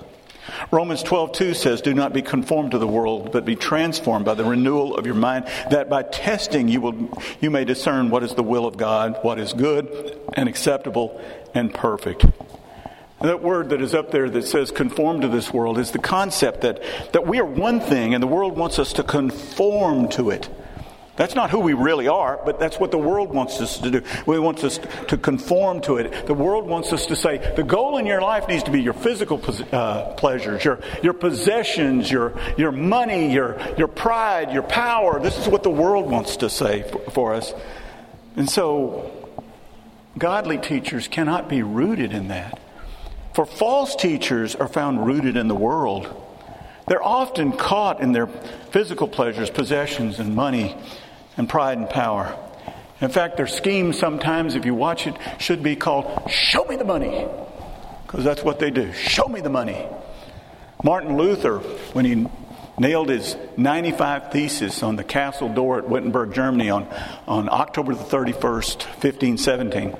Romans 0.71 1.03
12, 1.03 1.33
2 1.33 1.55
says, 1.55 1.83
Do 1.83 1.93
not 1.93 2.15
be 2.15 2.23
conformed 2.23 2.71
to 2.73 2.79
the 2.79 2.87
world, 2.87 3.31
but 3.31 3.45
be 3.45 3.57
transformed 3.57 4.25
by 4.25 4.35
the 4.35 4.45
renewal 4.45 4.97
of 4.97 5.05
your 5.05 5.15
mind, 5.15 5.47
that 5.71 5.91
by 5.91 6.03
testing 6.03 6.69
you, 6.69 6.81
will, 6.81 7.23
you 7.41 7.51
may 7.51 7.65
discern 7.65 8.09
what 8.09 8.23
is 8.23 8.35
the 8.35 8.43
will 8.43 8.67
of 8.67 8.77
God, 8.77 9.19
what 9.23 9.39
is 9.39 9.53
good 9.53 10.19
and 10.33 10.49
acceptable 10.49 11.23
and 11.55 11.73
perfect. 11.73 12.25
that 13.21 13.43
word 13.43 13.69
that 13.69 13.83
is 13.83 13.95
up 13.95 14.11
there 14.11 14.31
that 14.31 14.47
says 14.47 14.71
conform 14.71 15.21
to 15.21 15.29
this 15.29 15.53
world 15.53 15.79
is 15.79 15.91
the 15.91 15.99
concept 15.99 16.63
that, 16.63 16.83
that 17.13 17.27
we 17.27 17.39
are 17.39 17.45
one 17.45 17.81
thing 17.81 18.15
and 18.15 18.23
the 18.23 18.27
world 18.27 18.57
wants 18.57 18.79
us 18.79 18.95
to 18.95 19.03
conform 19.03 20.09
to 20.09 20.31
it. 20.31 20.49
That's 21.21 21.35
not 21.35 21.51
who 21.51 21.59
we 21.59 21.75
really 21.75 22.09
are, 22.09 22.41
but 22.47 22.59
that's 22.59 22.81
what 22.81 22.91
the 22.91 22.97
world 22.97 23.29
wants 23.29 23.61
us 23.61 23.77
to 23.81 23.91
do. 23.91 24.03
We 24.25 24.39
want 24.39 24.65
us 24.65 24.81
to 25.09 25.19
conform 25.19 25.83
to 25.83 25.99
it. 25.99 26.25
The 26.27 26.33
world 26.33 26.67
wants 26.67 26.95
us 26.95 27.05
to 27.05 27.15
say 27.15 27.37
the 27.57 27.63
goal 27.63 27.99
in 27.99 28.07
your 28.07 28.23
life 28.23 28.49
needs 28.49 28.63
to 28.63 28.71
be 28.71 28.81
your 28.81 28.95
physical 28.95 29.39
uh, 29.71 30.15
pleasures, 30.15 30.65
your, 30.65 30.81
your 31.03 31.13
possessions, 31.13 32.11
your, 32.11 32.41
your 32.57 32.73
money, 32.73 33.35
your, 33.35 33.61
your 33.77 33.87
pride, 33.87 34.51
your 34.55 34.63
power. 34.63 35.21
This 35.21 35.37
is 35.37 35.47
what 35.47 35.63
the 35.63 35.69
world 35.69 36.11
wants 36.11 36.39
to 36.39 36.49
say 36.49 36.91
for, 36.91 37.11
for 37.11 37.35
us. 37.35 37.53
And 38.37 38.49
so, 38.49 39.13
godly 40.17 40.57
teachers 40.57 41.07
cannot 41.07 41.51
be 41.51 41.63
rooted 41.63 42.15
in 42.15 42.29
that. 42.29 42.59
For 43.35 43.45
false 43.45 43.95
teachers 43.95 44.57
are 44.57 44.69
found 44.69 45.07
rooted 45.07 45.37
in 45.37 45.49
the 45.49 45.55
world. 45.55 46.09
They're 46.89 47.05
often 47.05 47.53
caught 47.53 48.01
in 48.01 48.13
their 48.13 48.27
physical 48.27 49.07
pleasures, 49.07 49.51
possessions, 49.51 50.19
and 50.19 50.35
money 50.35 50.79
and 51.37 51.49
pride 51.49 51.79
and 51.79 51.89
power. 51.89 52.37
In 53.01 53.09
fact, 53.09 53.37
their 53.37 53.47
scheme 53.47 53.93
sometimes, 53.93 54.55
if 54.55 54.67
you 54.67 54.75
watch 54.75 55.07
it, 55.07 55.15
should 55.39 55.63
be 55.63 55.75
called 55.77 56.31
Show 56.31 56.65
Me 56.65 56.77
the 56.77 56.85
Money. 56.85 57.27
Because 58.07 58.25
that's 58.25 58.43
what 58.43 58.59
they 58.59 58.71
do. 58.71 58.93
Show 58.93 59.27
me 59.27 59.41
the 59.41 59.51
money. 59.51 59.87
Martin 60.83 61.17
Luther, 61.17 61.59
when 61.93 62.05
he 62.05 62.27
nailed 62.79 63.09
his 63.09 63.37
95 63.57 64.33
thesis 64.33 64.83
on 64.83 64.97
the 64.97 65.05
castle 65.05 65.49
door 65.49 65.79
at 65.79 65.89
Wittenberg, 65.89 66.35
Germany 66.35 66.71
on, 66.71 66.89
on 67.29 67.49
October 67.49 67.95
the 67.95 68.03
31st, 68.03 68.85
1517, 69.03 69.97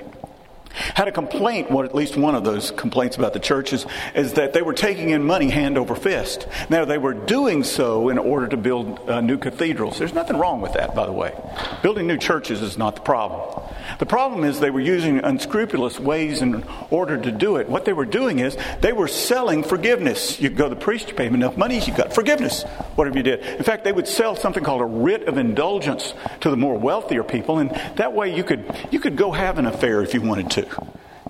had 0.73 1.07
a 1.07 1.11
complaint, 1.11 1.71
well, 1.71 1.85
at 1.85 1.95
least 1.95 2.17
one 2.17 2.35
of 2.35 2.43
those 2.43 2.71
complaints 2.71 3.17
about 3.17 3.33
the 3.33 3.39
churches, 3.39 3.85
is 4.15 4.33
that 4.33 4.53
they 4.53 4.61
were 4.61 4.73
taking 4.73 5.09
in 5.09 5.23
money 5.23 5.49
hand 5.49 5.77
over 5.77 5.95
fist. 5.95 6.47
Now, 6.69 6.85
they 6.85 6.97
were 6.97 7.13
doing 7.13 7.63
so 7.63 8.09
in 8.09 8.17
order 8.17 8.47
to 8.47 8.57
build 8.57 9.09
uh, 9.09 9.21
new 9.21 9.37
cathedrals. 9.37 9.99
There's 9.99 10.13
nothing 10.13 10.37
wrong 10.37 10.61
with 10.61 10.73
that, 10.73 10.95
by 10.95 11.05
the 11.05 11.11
way. 11.11 11.33
Building 11.81 12.07
new 12.07 12.17
churches 12.17 12.61
is 12.61 12.77
not 12.77 12.95
the 12.95 13.01
problem. 13.01 13.61
The 13.99 14.05
problem 14.05 14.43
is 14.43 14.59
they 14.59 14.69
were 14.69 14.79
using 14.79 15.19
unscrupulous 15.19 15.99
ways 15.99 16.41
in 16.41 16.63
order 16.89 17.17
to 17.17 17.31
do 17.31 17.57
it. 17.57 17.69
What 17.69 17.85
they 17.85 17.93
were 17.93 18.05
doing 18.05 18.39
is 18.39 18.57
they 18.79 18.93
were 18.93 19.07
selling 19.07 19.63
forgiveness. 19.63 20.39
You 20.39 20.49
go 20.49 20.69
to 20.69 20.75
the 20.75 20.81
priest, 20.81 21.09
you 21.09 21.15
pay 21.15 21.27
him 21.27 21.35
enough 21.35 21.57
money, 21.57 21.79
you 21.79 21.93
got 21.93 22.13
forgiveness, 22.13 22.63
whatever 22.95 23.17
you 23.17 23.23
did. 23.23 23.41
In 23.41 23.63
fact, 23.63 23.83
they 23.83 23.91
would 23.91 24.07
sell 24.07 24.35
something 24.35 24.63
called 24.63 24.81
a 24.81 24.85
writ 24.85 25.27
of 25.27 25.37
indulgence 25.37 26.13
to 26.41 26.49
the 26.49 26.57
more 26.57 26.77
wealthier 26.77 27.23
people, 27.23 27.59
and 27.59 27.71
that 27.95 28.13
way 28.13 28.35
you 28.35 28.43
could, 28.43 28.63
you 28.91 28.99
could 28.99 29.15
go 29.15 29.31
have 29.31 29.57
an 29.57 29.65
affair 29.65 30.01
if 30.01 30.13
you 30.13 30.21
wanted 30.21 30.49
to. 30.51 30.60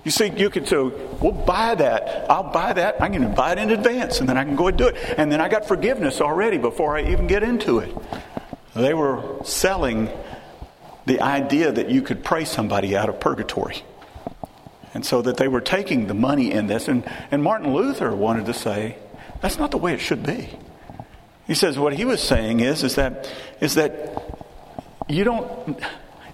You 0.04 0.10
see, 0.10 0.30
you 0.30 0.50
could 0.50 0.66
say, 0.66 0.76
we'll 0.76 1.32
buy 1.32 1.76
that. 1.76 2.26
I'll 2.28 2.50
buy 2.52 2.72
that. 2.72 3.00
I 3.00 3.08
can 3.08 3.34
buy 3.34 3.52
it 3.52 3.58
in 3.58 3.70
advance, 3.70 4.18
and 4.18 4.28
then 4.28 4.36
I 4.36 4.44
can 4.44 4.56
go 4.56 4.66
and 4.66 4.76
do 4.76 4.88
it. 4.88 4.96
And 5.16 5.30
then 5.30 5.40
I 5.40 5.48
got 5.48 5.66
forgiveness 5.66 6.20
already 6.20 6.58
before 6.58 6.96
I 6.96 7.10
even 7.10 7.28
get 7.28 7.42
into 7.42 7.78
it. 7.78 7.94
They 8.74 8.94
were 8.94 9.22
selling 9.44 10.10
the 11.06 11.20
idea 11.20 11.70
that 11.70 11.88
you 11.90 12.02
could 12.02 12.24
pray 12.24 12.44
somebody 12.44 12.96
out 12.96 13.08
of 13.08 13.20
purgatory. 13.20 13.82
And 14.94 15.06
so 15.06 15.22
that 15.22 15.36
they 15.36 15.48
were 15.48 15.60
taking 15.60 16.06
the 16.06 16.14
money 16.14 16.50
in 16.50 16.66
this. 16.66 16.88
And, 16.88 17.04
and 17.30 17.42
Martin 17.42 17.72
Luther 17.72 18.14
wanted 18.14 18.46
to 18.46 18.54
say, 18.54 18.96
that's 19.40 19.58
not 19.58 19.70
the 19.70 19.78
way 19.78 19.94
it 19.94 20.00
should 20.00 20.24
be. 20.24 20.50
He 21.46 21.54
says 21.54 21.78
what 21.78 21.92
he 21.92 22.04
was 22.04 22.20
saying 22.22 22.60
is, 22.60 22.82
is 22.84 22.96
that, 22.96 23.30
is 23.60 23.74
that 23.74 24.22
you 25.08 25.24
don't, 25.24 25.78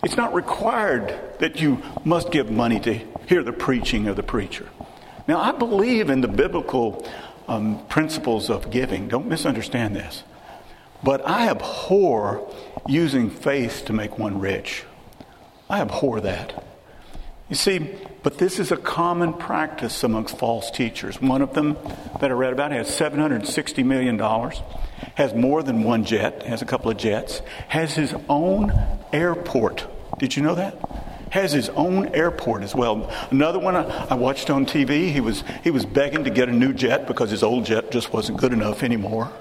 it's 0.03 0.17
not 0.17 0.35
required 0.35 1.19
that 1.39 1.61
you 1.61 1.83
must 2.05 2.31
give 2.31 2.51
money 2.51 2.81
to 2.81 2.95
hear 3.27 3.43
the 3.43 3.53
preaching 3.53 4.07
of 4.09 4.17
the 4.17 4.23
preacher. 4.23 4.69
Now, 5.27 5.41
I 5.41 5.53
believe 5.53 6.09
in 6.09 6.21
the 6.21 6.29
biblical 6.29 7.07
um, 7.49 7.85
principles 7.87 8.49
of 8.51 8.71
giving. 8.71 9.09
Don't 9.09 9.27
misunderstand 9.27 9.97
this. 9.97 10.23
But 11.03 11.27
I 11.27 11.49
abhor 11.49 12.53
using 12.87 13.31
faith 13.31 13.85
to 13.87 13.93
make 13.93 14.19
one 14.19 14.41
rich. 14.41 14.85
I 15.69 15.81
abhor 15.81 16.21
that. 16.21 16.65
You 17.49 17.57
see, 17.57 17.79
but 18.23 18.37
this 18.37 18.59
is 18.59 18.73
a 18.73 18.77
common 18.77 19.33
practice 19.33 20.05
amongst 20.05 20.37
false 20.37 20.71
teachers. 20.71 21.21
One 21.21 21.41
of 21.41 21.55
them 21.55 21.79
that 22.21 22.31
I 22.31 22.35
read 22.35 22.53
about 22.53 22.73
has 22.73 22.89
$760 22.89 23.85
million, 23.85 24.19
has 25.15 25.35
more 25.35 25.63
than 25.63 25.83
one 25.83 26.05
jet, 26.05 26.43
has 26.43 26.61
a 26.61 26.67
couple 26.67 26.91
of 26.91 26.99
jets, 26.99 27.41
has 27.69 27.95
his 27.95 28.15
own 28.29 28.73
airport. 29.15 29.87
Did 30.19 30.37
you 30.37 30.43
know 30.43 30.57
that? 30.57 30.77
Has 31.31 31.53
his 31.53 31.71
own 31.71 32.15
airport 32.15 32.63
as 32.63 32.75
well. 32.75 33.11
Another 33.31 33.59
one 33.59 33.77
I 33.77 34.15
watched 34.15 34.51
on 34.51 34.67
TV, 34.67 35.11
he 35.11 35.21
was, 35.21 35.43
he 35.65 35.71
was 35.71 35.87
begging 35.87 36.25
to 36.25 36.31
get 36.31 36.51
a 36.51 36.53
new 36.53 36.75
jet 36.75 37.07
because 37.07 37.31
his 37.31 37.43
old 37.43 37.65
jet 37.65 37.91
just 37.91 38.13
wasn't 38.13 38.39
good 38.39 38.53
enough 38.53 38.83
anymore. 38.83 39.33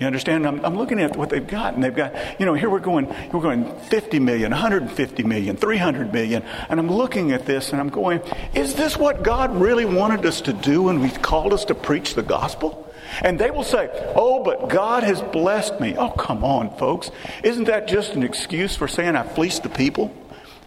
You 0.00 0.06
understand? 0.06 0.46
I'm, 0.46 0.64
I'm, 0.64 0.76
looking 0.76 1.00
at 1.00 1.16
what 1.16 1.28
they've 1.28 1.46
got, 1.46 1.74
and 1.74 1.82
they've 1.82 1.94
got, 1.94 2.14
you 2.38 2.46
know, 2.46 2.54
here 2.54 2.70
we're 2.70 2.78
going, 2.78 3.06
we're 3.32 3.40
going 3.40 3.74
50 3.80 4.20
million, 4.20 4.52
150 4.52 5.22
million, 5.24 5.56
300 5.56 6.12
million, 6.12 6.44
and 6.68 6.78
I'm 6.78 6.90
looking 6.90 7.32
at 7.32 7.46
this 7.46 7.72
and 7.72 7.80
I'm 7.80 7.88
going, 7.88 8.20
is 8.54 8.74
this 8.74 8.96
what 8.96 9.24
God 9.24 9.56
really 9.56 9.84
wanted 9.84 10.24
us 10.24 10.40
to 10.42 10.52
do 10.52 10.84
when 10.84 11.02
He 11.02 11.10
called 11.10 11.52
us 11.52 11.64
to 11.66 11.74
preach 11.74 12.14
the 12.14 12.22
gospel? 12.22 12.84
And 13.22 13.38
they 13.38 13.50
will 13.50 13.64
say, 13.64 13.88
oh, 14.14 14.44
but 14.44 14.68
God 14.68 15.02
has 15.02 15.20
blessed 15.20 15.80
me. 15.80 15.96
Oh, 15.96 16.10
come 16.10 16.44
on, 16.44 16.76
folks. 16.76 17.10
Isn't 17.42 17.64
that 17.64 17.88
just 17.88 18.12
an 18.12 18.22
excuse 18.22 18.76
for 18.76 18.86
saying 18.86 19.16
I 19.16 19.22
fleeced 19.22 19.62
the 19.62 19.68
people? 19.68 20.14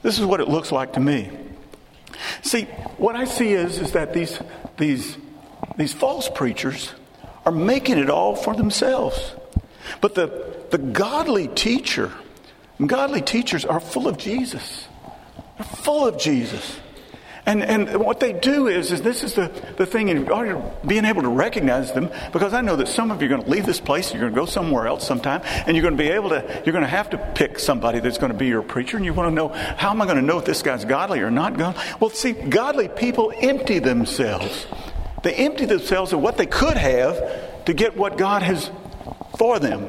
This 0.02 0.20
is 0.20 0.26
what 0.26 0.42
it 0.42 0.50
looks 0.50 0.72
like 0.72 0.94
to 0.94 1.00
me. 1.00 1.30
See, 2.42 2.64
what 2.98 3.16
I 3.16 3.26
see 3.26 3.54
is, 3.54 3.80
is 3.80 3.94
that 3.94 4.14
these, 4.14 4.40
these, 4.78 5.18
these 5.78 5.94
false 5.94 6.30
preachers, 6.30 6.94
are 7.46 7.52
making 7.52 7.98
it 7.98 8.10
all 8.10 8.36
for 8.36 8.56
themselves. 8.56 9.34
But 10.00 10.16
the, 10.16 10.56
the 10.70 10.78
godly 10.78 11.48
teacher, 11.48 12.12
godly 12.86 13.22
teachers 13.22 13.66
are 13.66 13.80
full 13.80 14.08
of 14.08 14.18
Jesus. 14.18 14.88
They're 15.58 15.66
full 15.66 16.08
of 16.08 16.18
Jesus. 16.18 16.80
And, 17.44 17.64
and 17.64 18.00
what 18.00 18.20
they 18.20 18.34
do 18.34 18.68
is, 18.68 18.92
is 18.92 19.02
this 19.02 19.24
is 19.24 19.34
the, 19.34 19.52
the 19.78 19.88
thing 19.88 20.10
in 20.10 20.30
being 20.86 21.06
able 21.06 21.24
to 21.24 21.30
recognize 21.30 21.92
them, 21.92 22.12
because 22.32 22.54
I 22.54 22.62
know 22.62 22.76
that 22.76 22.88
some 22.88 23.10
of 23.10 23.20
you 23.20 23.26
are 23.26 23.30
going 23.30 23.44
to 23.44 23.50
leave 23.50 23.66
this 23.66 23.80
place, 23.80 24.14
you're 24.14 24.22
going 24.22 24.34
to 24.34 24.40
go 24.40 24.46
somewhere 24.46 24.86
else 24.86 25.08
sometime, 25.08 25.42
and 25.44 25.76
you're 25.76 25.82
going 25.82 25.98
to 25.98 26.04
be 26.04 26.12
able 26.12 26.30
to, 26.30 26.62
you're 26.64 26.72
going 26.72 26.84
to 26.84 26.88
have 26.88 27.10
to 27.10 27.18
pick 27.18 27.58
somebody 27.58 28.00
that's 28.00 28.20
going 28.20 28.32
to 28.32 28.38
be 28.38 28.46
your 28.46 28.62
preacher, 28.62 28.96
and 28.96 29.06
you 29.08 29.14
want 29.14 29.28
to 29.32 29.34
know, 29.34 29.48
how 29.48 29.90
am 29.90 30.04
I 30.04 30.06
going 30.06 30.18
to 30.18 30.22
know 30.22 30.38
if 30.38 30.46
this 30.46 30.62
guy's 30.62 30.86
godly 30.86 31.22
or 31.22 31.32
not 31.32 31.58
godly? 31.58 31.82
Well, 32.00 32.12
see, 32.12 32.34
godly 32.34 32.90
people 32.90 33.34
empty 33.36 33.80
themselves. 33.80 34.68
They 35.24 35.34
empty 35.36 35.66
themselves 35.66 36.14
of 36.14 36.20
what 36.20 36.38
they 36.38 36.46
could 36.46 36.78
have 36.78 37.66
to 37.66 37.74
get 37.74 37.96
what 37.96 38.18
God 38.18 38.42
has 38.42 38.72
for 39.38 39.60
them. 39.60 39.88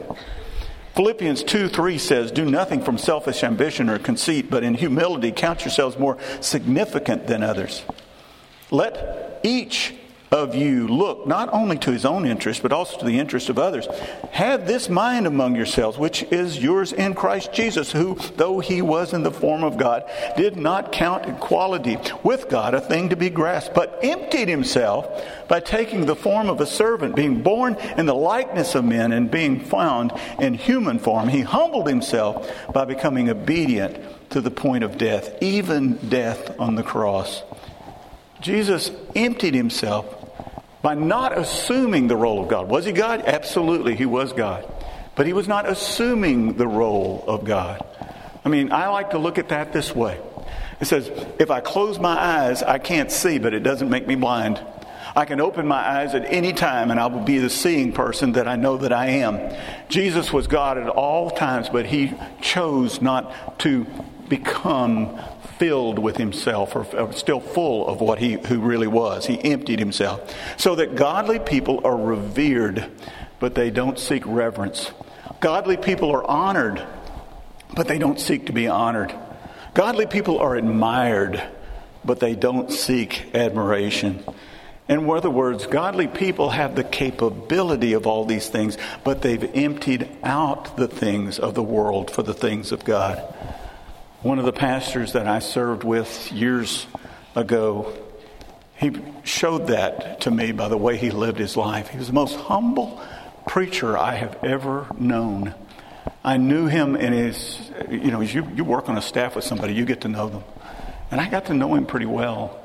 Philippians 0.94 1.42
2 1.44 1.68
3 1.68 1.98
says, 1.98 2.30
Do 2.30 2.44
nothing 2.44 2.82
from 2.82 2.98
selfish 2.98 3.42
ambition 3.42 3.88
or 3.88 3.98
conceit, 3.98 4.50
but 4.50 4.62
in 4.62 4.74
humility 4.74 5.32
count 5.32 5.64
yourselves 5.64 5.98
more 5.98 6.18
significant 6.40 7.26
than 7.26 7.42
others. 7.42 7.82
Let 8.70 9.40
each 9.42 9.94
of 10.32 10.54
you 10.54 10.88
look 10.88 11.26
not 11.26 11.52
only 11.52 11.76
to 11.78 11.92
his 11.92 12.04
own 12.04 12.26
interest, 12.26 12.62
but 12.62 12.72
also 12.72 12.98
to 12.98 13.04
the 13.04 13.18
interest 13.18 13.50
of 13.50 13.58
others. 13.58 13.86
Have 14.30 14.66
this 14.66 14.88
mind 14.88 15.26
among 15.26 15.54
yourselves, 15.54 15.98
which 15.98 16.22
is 16.24 16.58
yours 16.58 16.92
in 16.92 17.14
Christ 17.14 17.52
Jesus, 17.52 17.92
who, 17.92 18.16
though 18.36 18.60
he 18.60 18.80
was 18.80 19.12
in 19.12 19.22
the 19.22 19.30
form 19.30 19.62
of 19.62 19.76
God, 19.76 20.04
did 20.36 20.56
not 20.56 20.90
count 20.90 21.26
equality 21.26 21.98
with 22.22 22.48
God 22.48 22.74
a 22.74 22.80
thing 22.80 23.10
to 23.10 23.16
be 23.16 23.30
grasped, 23.30 23.74
but 23.74 23.98
emptied 24.02 24.48
himself 24.48 25.22
by 25.48 25.60
taking 25.60 26.06
the 26.06 26.16
form 26.16 26.48
of 26.48 26.60
a 26.60 26.66
servant, 26.66 27.14
being 27.14 27.42
born 27.42 27.76
in 27.98 28.06
the 28.06 28.14
likeness 28.14 28.74
of 28.74 28.84
men, 28.84 29.12
and 29.12 29.30
being 29.30 29.60
found 29.60 30.12
in 30.40 30.54
human 30.54 30.98
form. 30.98 31.28
He 31.28 31.42
humbled 31.42 31.88
himself 31.88 32.50
by 32.72 32.86
becoming 32.86 33.28
obedient 33.28 33.98
to 34.30 34.40
the 34.40 34.50
point 34.50 34.82
of 34.82 34.96
death, 34.96 35.36
even 35.42 35.96
death 36.08 36.58
on 36.58 36.74
the 36.74 36.82
cross. 36.82 37.42
Jesus 38.40 38.90
emptied 39.14 39.54
himself 39.54 40.21
by 40.82 40.94
not 40.94 41.38
assuming 41.38 42.08
the 42.08 42.16
role 42.16 42.42
of 42.42 42.48
God. 42.48 42.68
Was 42.68 42.84
he 42.84 42.92
God? 42.92 43.22
Absolutely, 43.24 43.94
he 43.94 44.06
was 44.06 44.32
God. 44.32 44.70
But 45.14 45.26
he 45.26 45.32
was 45.32 45.46
not 45.46 45.68
assuming 45.68 46.54
the 46.54 46.66
role 46.66 47.24
of 47.26 47.44
God. 47.44 47.86
I 48.44 48.48
mean, 48.48 48.72
I 48.72 48.88
like 48.88 49.10
to 49.10 49.18
look 49.18 49.38
at 49.38 49.50
that 49.50 49.72
this 49.72 49.94
way. 49.94 50.18
It 50.80 50.86
says, 50.86 51.08
if 51.38 51.50
I 51.50 51.60
close 51.60 52.00
my 52.00 52.18
eyes, 52.18 52.62
I 52.62 52.78
can't 52.78 53.10
see, 53.10 53.38
but 53.38 53.54
it 53.54 53.60
doesn't 53.60 53.88
make 53.88 54.06
me 54.06 54.16
blind. 54.16 54.60
I 55.14 55.26
can 55.26 55.40
open 55.40 55.68
my 55.68 55.76
eyes 55.76 56.14
at 56.14 56.24
any 56.24 56.52
time 56.52 56.90
and 56.90 56.98
I 56.98 57.06
will 57.06 57.20
be 57.20 57.38
the 57.38 57.50
seeing 57.50 57.92
person 57.92 58.32
that 58.32 58.48
I 58.48 58.56
know 58.56 58.78
that 58.78 58.92
I 58.92 59.06
am. 59.06 59.54
Jesus 59.88 60.32
was 60.32 60.46
God 60.46 60.78
at 60.78 60.88
all 60.88 61.30
times, 61.30 61.68
but 61.68 61.86
he 61.86 62.14
chose 62.40 63.02
not 63.02 63.60
to 63.60 63.86
become 64.28 65.20
filled 65.58 65.98
with 65.98 66.16
himself 66.16 66.74
or, 66.74 67.12
still 67.12 67.40
full 67.40 67.86
of 67.86 68.00
what 68.00 68.18
he 68.18 68.32
who 68.32 68.60
really 68.60 68.86
was. 68.86 69.26
He 69.26 69.42
emptied 69.42 69.78
himself. 69.78 70.34
So 70.56 70.74
that 70.76 70.94
godly 70.96 71.38
people 71.38 71.80
are 71.84 71.96
revered, 71.96 72.90
but 73.40 73.54
they 73.54 73.70
don't 73.70 73.98
seek 73.98 74.24
reverence. 74.26 74.90
Godly 75.40 75.76
people 75.76 76.10
are 76.10 76.24
honored, 76.24 76.84
but 77.74 77.88
they 77.88 77.98
don't 77.98 78.20
seek 78.20 78.46
to 78.46 78.52
be 78.52 78.68
honored. 78.68 79.14
Godly 79.74 80.06
people 80.06 80.38
are 80.38 80.54
admired, 80.54 81.42
but 82.04 82.20
they 82.20 82.34
don't 82.34 82.70
seek 82.70 83.34
admiration. 83.34 84.22
In 84.88 85.08
other 85.08 85.30
words, 85.30 85.66
godly 85.66 86.08
people 86.08 86.50
have 86.50 86.74
the 86.74 86.84
capability 86.84 87.92
of 87.94 88.06
all 88.06 88.24
these 88.24 88.48
things, 88.48 88.76
but 89.04 89.22
they've 89.22 89.50
emptied 89.54 90.08
out 90.22 90.76
the 90.76 90.88
things 90.88 91.38
of 91.38 91.54
the 91.54 91.62
world 91.62 92.10
for 92.10 92.22
the 92.22 92.34
things 92.34 92.72
of 92.72 92.84
God. 92.84 93.22
One 94.22 94.38
of 94.38 94.44
the 94.44 94.52
pastors 94.52 95.14
that 95.14 95.26
I 95.26 95.40
served 95.40 95.82
with 95.82 96.30
years 96.30 96.86
ago, 97.34 97.92
he 98.76 98.92
showed 99.24 99.66
that 99.66 100.20
to 100.20 100.30
me 100.30 100.52
by 100.52 100.68
the 100.68 100.76
way 100.76 100.96
he 100.96 101.10
lived 101.10 101.40
his 101.40 101.56
life. 101.56 101.88
He 101.88 101.98
was 101.98 102.06
the 102.06 102.12
most 102.12 102.36
humble 102.36 103.02
preacher 103.48 103.98
I 103.98 104.14
have 104.14 104.38
ever 104.44 104.86
known. 104.96 105.56
I 106.22 106.36
knew 106.36 106.68
him 106.68 106.94
in 106.94 107.12
his, 107.12 107.68
you 107.90 108.12
know, 108.12 108.20
you, 108.20 108.46
you 108.54 108.62
work 108.62 108.88
on 108.88 108.96
a 108.96 109.02
staff 109.02 109.34
with 109.34 109.44
somebody, 109.44 109.74
you 109.74 109.84
get 109.84 110.02
to 110.02 110.08
know 110.08 110.28
them. 110.28 110.44
And 111.10 111.20
I 111.20 111.28
got 111.28 111.46
to 111.46 111.54
know 111.54 111.74
him 111.74 111.84
pretty 111.84 112.06
well. 112.06 112.60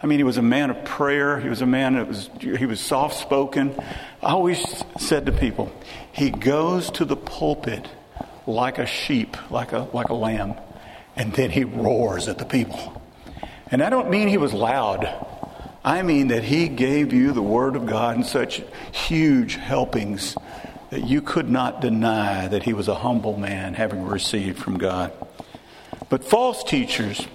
I 0.00 0.06
mean, 0.06 0.20
he 0.20 0.24
was 0.24 0.36
a 0.36 0.42
man 0.42 0.70
of 0.70 0.84
prayer. 0.84 1.40
He 1.40 1.48
was 1.48 1.60
a 1.60 1.66
man 1.66 1.94
that 1.94 2.06
was, 2.06 2.30
he 2.40 2.66
was 2.66 2.78
soft 2.78 3.18
spoken. 3.18 3.74
I 4.22 4.30
always 4.30 4.64
said 5.00 5.26
to 5.26 5.32
people, 5.32 5.72
he 6.12 6.30
goes 6.30 6.88
to 6.92 7.04
the 7.04 7.16
pulpit 7.16 7.88
like 8.46 8.78
a 8.78 8.86
sheep, 8.86 9.36
like 9.50 9.72
a, 9.72 9.88
like 9.92 10.10
a 10.10 10.14
lamb 10.14 10.54
and 11.16 11.32
then 11.32 11.50
he 11.50 11.64
roars 11.64 12.28
at 12.28 12.38
the 12.38 12.44
people. 12.44 13.02
And 13.70 13.82
I 13.82 13.90
don't 13.90 14.10
mean 14.10 14.28
he 14.28 14.38
was 14.38 14.52
loud. 14.52 15.08
I 15.84 16.02
mean 16.02 16.28
that 16.28 16.44
he 16.44 16.68
gave 16.68 17.12
you 17.12 17.32
the 17.32 17.42
Word 17.42 17.76
of 17.76 17.86
God 17.86 18.16
in 18.16 18.24
such 18.24 18.62
huge 18.92 19.56
helpings 19.56 20.36
that 20.90 21.04
you 21.04 21.20
could 21.20 21.50
not 21.50 21.80
deny 21.80 22.48
that 22.48 22.62
he 22.62 22.72
was 22.72 22.88
a 22.88 22.94
humble 22.94 23.36
man 23.36 23.74
having 23.74 24.04
received 24.04 24.58
from 24.58 24.78
God. 24.78 25.12
But 26.08 26.24
false 26.24 26.62
teachers, 26.62 27.26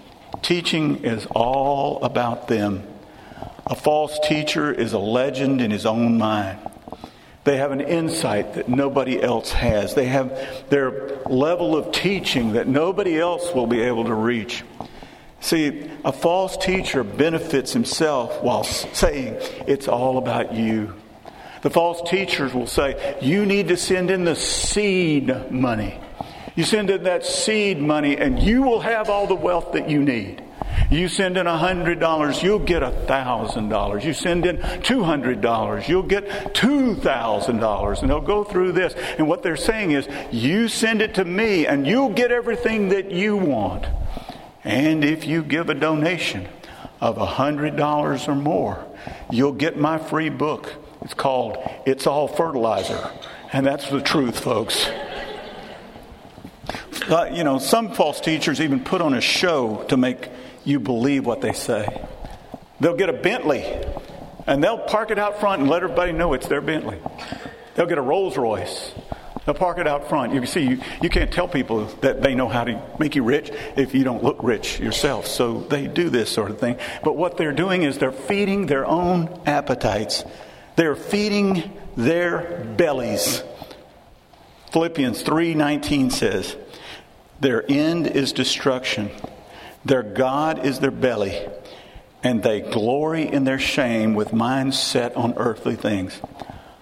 teaching 0.42 1.04
is 1.04 1.26
all 1.28 2.02
about 2.04 2.48
them. 2.48 2.84
A 3.68 3.76
false 3.76 4.18
teacher 4.24 4.72
is 4.72 4.94
a 4.94 5.00
legend 5.00 5.62
in 5.62 5.72
his 5.72 5.86
own 5.86 6.18
mind. 6.18 6.60
They 7.46 7.58
have 7.58 7.72
an 7.72 7.82
insight 7.82 8.56
that 8.56 8.68
nobody 8.68 9.22
else 9.22 9.52
has. 9.52 9.96
They 9.96 10.06
have 10.06 10.70
their 10.70 11.20
level 11.26 11.76
of 11.76 11.92
teaching 11.92 12.54
that 12.54 12.68
nobody 12.68 13.20
else 13.20 13.54
will 13.54 13.68
be 13.68 13.82
able 13.82 14.06
to 14.06 14.14
reach. 14.14 14.64
See, 15.42 15.90
a 16.04 16.12
false 16.12 16.58
teacher 16.58 17.04
benefits 17.04 17.72
himself 17.72 18.44
while 18.44 18.64
saying, 18.64 19.38
It's 19.68 19.88
all 19.88 20.18
about 20.18 20.54
you. 20.54 20.94
The 21.62 21.70
false 21.70 22.08
teachers 22.10 22.54
will 22.54 22.68
say, 22.68 23.18
You 23.22 23.46
need 23.46 23.70
to 23.70 23.78
send 23.78 24.12
in 24.12 24.26
the 24.26 24.36
seed 24.36 25.52
money. 25.52 25.98
You 26.56 26.66
send 26.66 26.90
in 26.90 27.04
that 27.04 27.26
seed 27.26 27.80
money, 27.80 28.18
and 28.18 28.38
you 28.38 28.64
will 28.64 28.82
have 28.82 29.10
all 29.10 29.28
the 29.28 29.36
wealth 29.36 29.72
that 29.74 29.90
you 29.90 30.04
need. 30.04 30.44
You 30.90 31.08
send 31.08 31.38
in 31.38 31.46
$100, 31.46 32.44
you'll 32.44 32.60
get 32.60 32.82
$1,000. 32.82 34.04
You 34.04 34.14
send 34.14 34.46
in 34.46 34.58
$200, 34.58 35.88
you'll 35.88 36.04
get 36.04 36.28
$2,000. 36.56 38.02
And 38.02 38.10
they'll 38.10 38.22
go 38.22 38.44
through 38.44 38.72
this. 38.72 38.96
And 39.18 39.28
what 39.28 39.44
they're 39.44 39.56
saying 39.56 39.92
is, 39.92 40.08
you 40.32 40.68
send 40.68 41.02
it 41.02 41.16
to 41.16 41.26
me 41.26 41.68
and 41.68 41.86
you'll 41.86 42.14
get 42.14 42.32
everything 42.32 42.90
that 42.90 43.12
you 43.12 43.38
want. 43.38 43.86
And 44.64 45.04
if 45.04 45.26
you 45.26 45.44
give 45.44 45.70
a 45.70 45.76
donation 45.76 46.48
of 47.00 47.18
$100 47.18 48.28
or 48.28 48.36
more, 48.36 48.86
you'll 49.32 49.54
get 49.54 49.78
my 49.78 50.00
free 50.00 50.30
book. 50.30 50.74
It's 51.02 51.14
called 51.14 51.58
It's 51.86 52.08
All 52.08 52.28
Fertilizer. 52.28 53.12
And 53.54 53.66
that's 53.66 53.90
the 53.90 54.02
truth, 54.02 54.40
folks. 54.40 54.90
Uh, 57.08 57.30
you 57.32 57.44
know, 57.44 57.58
some 57.58 57.94
false 57.94 58.20
teachers 58.20 58.60
even 58.60 58.84
put 58.84 59.02
on 59.02 59.14
a 59.14 59.22
show 59.22 59.84
to 59.88 59.98
make 59.98 60.30
you 60.70 60.80
believe 60.80 61.26
what 61.26 61.42
they 61.42 61.54
say. 61.54 61.88
They'll 62.80 62.96
get 62.96 63.10
a 63.10 63.14
Bentley 63.14 63.66
and 64.48 64.64
they'll 64.64 64.78
park 64.78 65.12
it 65.12 65.20
out 65.20 65.40
front 65.40 65.62
and 65.62 65.70
let 65.70 65.84
everybody 65.84 66.12
know 66.12 66.34
it's 66.34 66.48
their 66.48 66.62
Bentley. 66.62 66.98
They'll 67.76 67.88
get 67.88 67.98
a 67.98 68.02
Rolls 68.02 68.38
Royce. 68.38 68.94
They'll 69.46 69.56
park 69.56 69.80
it 69.80 69.88
out 69.88 70.10
front. 70.10 70.34
You 70.34 70.42
can 70.42 70.48
see, 70.48 70.62
you, 70.62 70.82
you 71.02 71.10
can't 71.10 71.32
tell 71.32 71.48
people 71.48 71.86
that 72.02 72.22
they 72.22 72.36
know 72.36 72.48
how 72.48 72.64
to 72.64 72.82
make 73.00 73.16
you 73.16 73.24
rich 73.24 73.52
if 73.76 73.96
you 73.96 74.04
don't 74.04 74.24
look 74.24 74.38
rich 74.44 74.80
yourself. 74.80 75.28
So 75.28 75.62
they 75.62 75.88
do 75.88 76.10
this 76.10 76.30
sort 76.30 76.52
of 76.52 76.60
thing. 76.60 76.78
But 77.04 77.16
what 77.16 77.38
they're 77.38 77.54
doing 77.54 77.84
is 77.84 77.98
they're 77.98 78.12
feeding 78.12 78.68
their 78.68 78.86
own 78.86 79.42
appetites. 79.46 80.24
They're 80.76 80.96
feeding 80.96 81.72
their 81.98 82.64
bellies. 82.78 83.44
Philippians 84.72 85.24
3:19 85.24 86.12
says, 86.12 86.56
"Their 87.40 87.66
end 87.70 88.08
is 88.08 88.32
destruction. 88.34 89.10
Their 89.86 90.04
God 90.04 90.66
is 90.66 90.80
their 90.80 90.92
belly, 90.92 91.48
and 92.24 92.44
they 92.44 92.62
glory 92.62 93.24
in 93.24 93.44
their 93.46 93.60
shame 93.60 94.14
with 94.14 94.34
minds 94.34 94.78
set 94.78 95.16
on 95.16 95.34
earthly 95.38 95.76
things." 95.76 96.22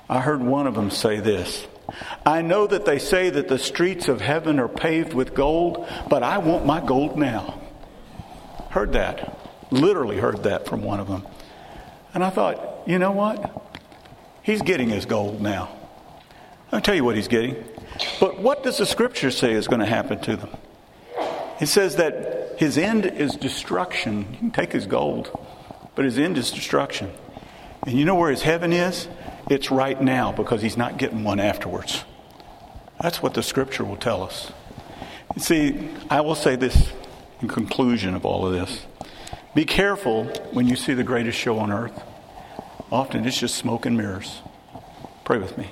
I 0.09 0.21
heard 0.21 0.41
one 0.41 0.67
of 0.67 0.75
them 0.75 0.89
say 0.89 1.19
this. 1.19 1.67
I 2.25 2.41
know 2.41 2.67
that 2.67 2.85
they 2.85 2.99
say 2.99 3.29
that 3.29 3.47
the 3.47 3.59
streets 3.59 4.07
of 4.07 4.21
heaven 4.21 4.59
are 4.59 4.67
paved 4.67 5.13
with 5.13 5.33
gold, 5.33 5.85
but 6.09 6.23
I 6.23 6.37
want 6.37 6.65
my 6.65 6.79
gold 6.79 7.17
now. 7.17 7.55
Heard 8.69 8.93
that. 8.93 9.37
Literally 9.69 10.17
heard 10.17 10.43
that 10.43 10.65
from 10.65 10.81
one 10.83 10.99
of 10.99 11.07
them. 11.07 11.25
And 12.13 12.23
I 12.23 12.29
thought, 12.29 12.83
you 12.85 12.99
know 12.99 13.11
what? 13.11 13.79
He's 14.43 14.61
getting 14.61 14.89
his 14.89 15.05
gold 15.05 15.41
now. 15.41 15.69
I'll 16.71 16.81
tell 16.81 16.95
you 16.95 17.03
what 17.03 17.15
he's 17.15 17.27
getting. 17.27 17.63
But 18.19 18.39
what 18.39 18.63
does 18.63 18.77
the 18.77 18.85
scripture 18.85 19.31
say 19.31 19.51
is 19.53 19.67
going 19.67 19.79
to 19.79 19.85
happen 19.85 20.19
to 20.19 20.35
them? 20.35 20.49
It 21.59 21.67
says 21.67 21.95
that 21.97 22.46
his 22.57 22.77
end 22.77 23.05
is 23.05 23.35
destruction. 23.35 24.27
You 24.31 24.37
can 24.37 24.51
take 24.51 24.73
his 24.73 24.85
gold, 24.87 25.31
but 25.95 26.05
his 26.05 26.17
end 26.17 26.37
is 26.37 26.51
destruction. 26.51 27.11
And 27.83 27.97
you 27.97 28.03
know 28.03 28.15
where 28.15 28.31
his 28.31 28.41
heaven 28.41 28.73
is? 28.73 29.07
It's 29.49 29.71
right 29.71 30.01
now 30.01 30.31
because 30.31 30.61
he's 30.61 30.75
not 30.75 30.97
getting 30.97 31.23
one 31.23 31.39
afterwards. 31.39 32.03
That's 32.99 33.21
what 33.21 33.33
the 33.33 33.43
scripture 33.43 33.85
will 33.85 33.95
tell 33.95 34.23
us. 34.23 34.51
See, 35.37 35.89
I 36.09 36.21
will 36.21 36.35
say 36.35 36.55
this 36.55 36.91
in 37.41 37.47
conclusion 37.47 38.15
of 38.15 38.25
all 38.25 38.45
of 38.45 38.53
this. 38.53 38.85
Be 39.53 39.65
careful 39.65 40.25
when 40.51 40.67
you 40.67 40.75
see 40.75 40.93
the 40.93 41.03
greatest 41.03 41.37
show 41.37 41.59
on 41.59 41.71
earth. 41.71 42.03
Often 42.91 43.25
it's 43.25 43.39
just 43.39 43.55
smoke 43.55 43.85
and 43.85 43.95
mirrors. 43.95 44.41
Pray 45.23 45.37
with 45.37 45.57
me. 45.57 45.69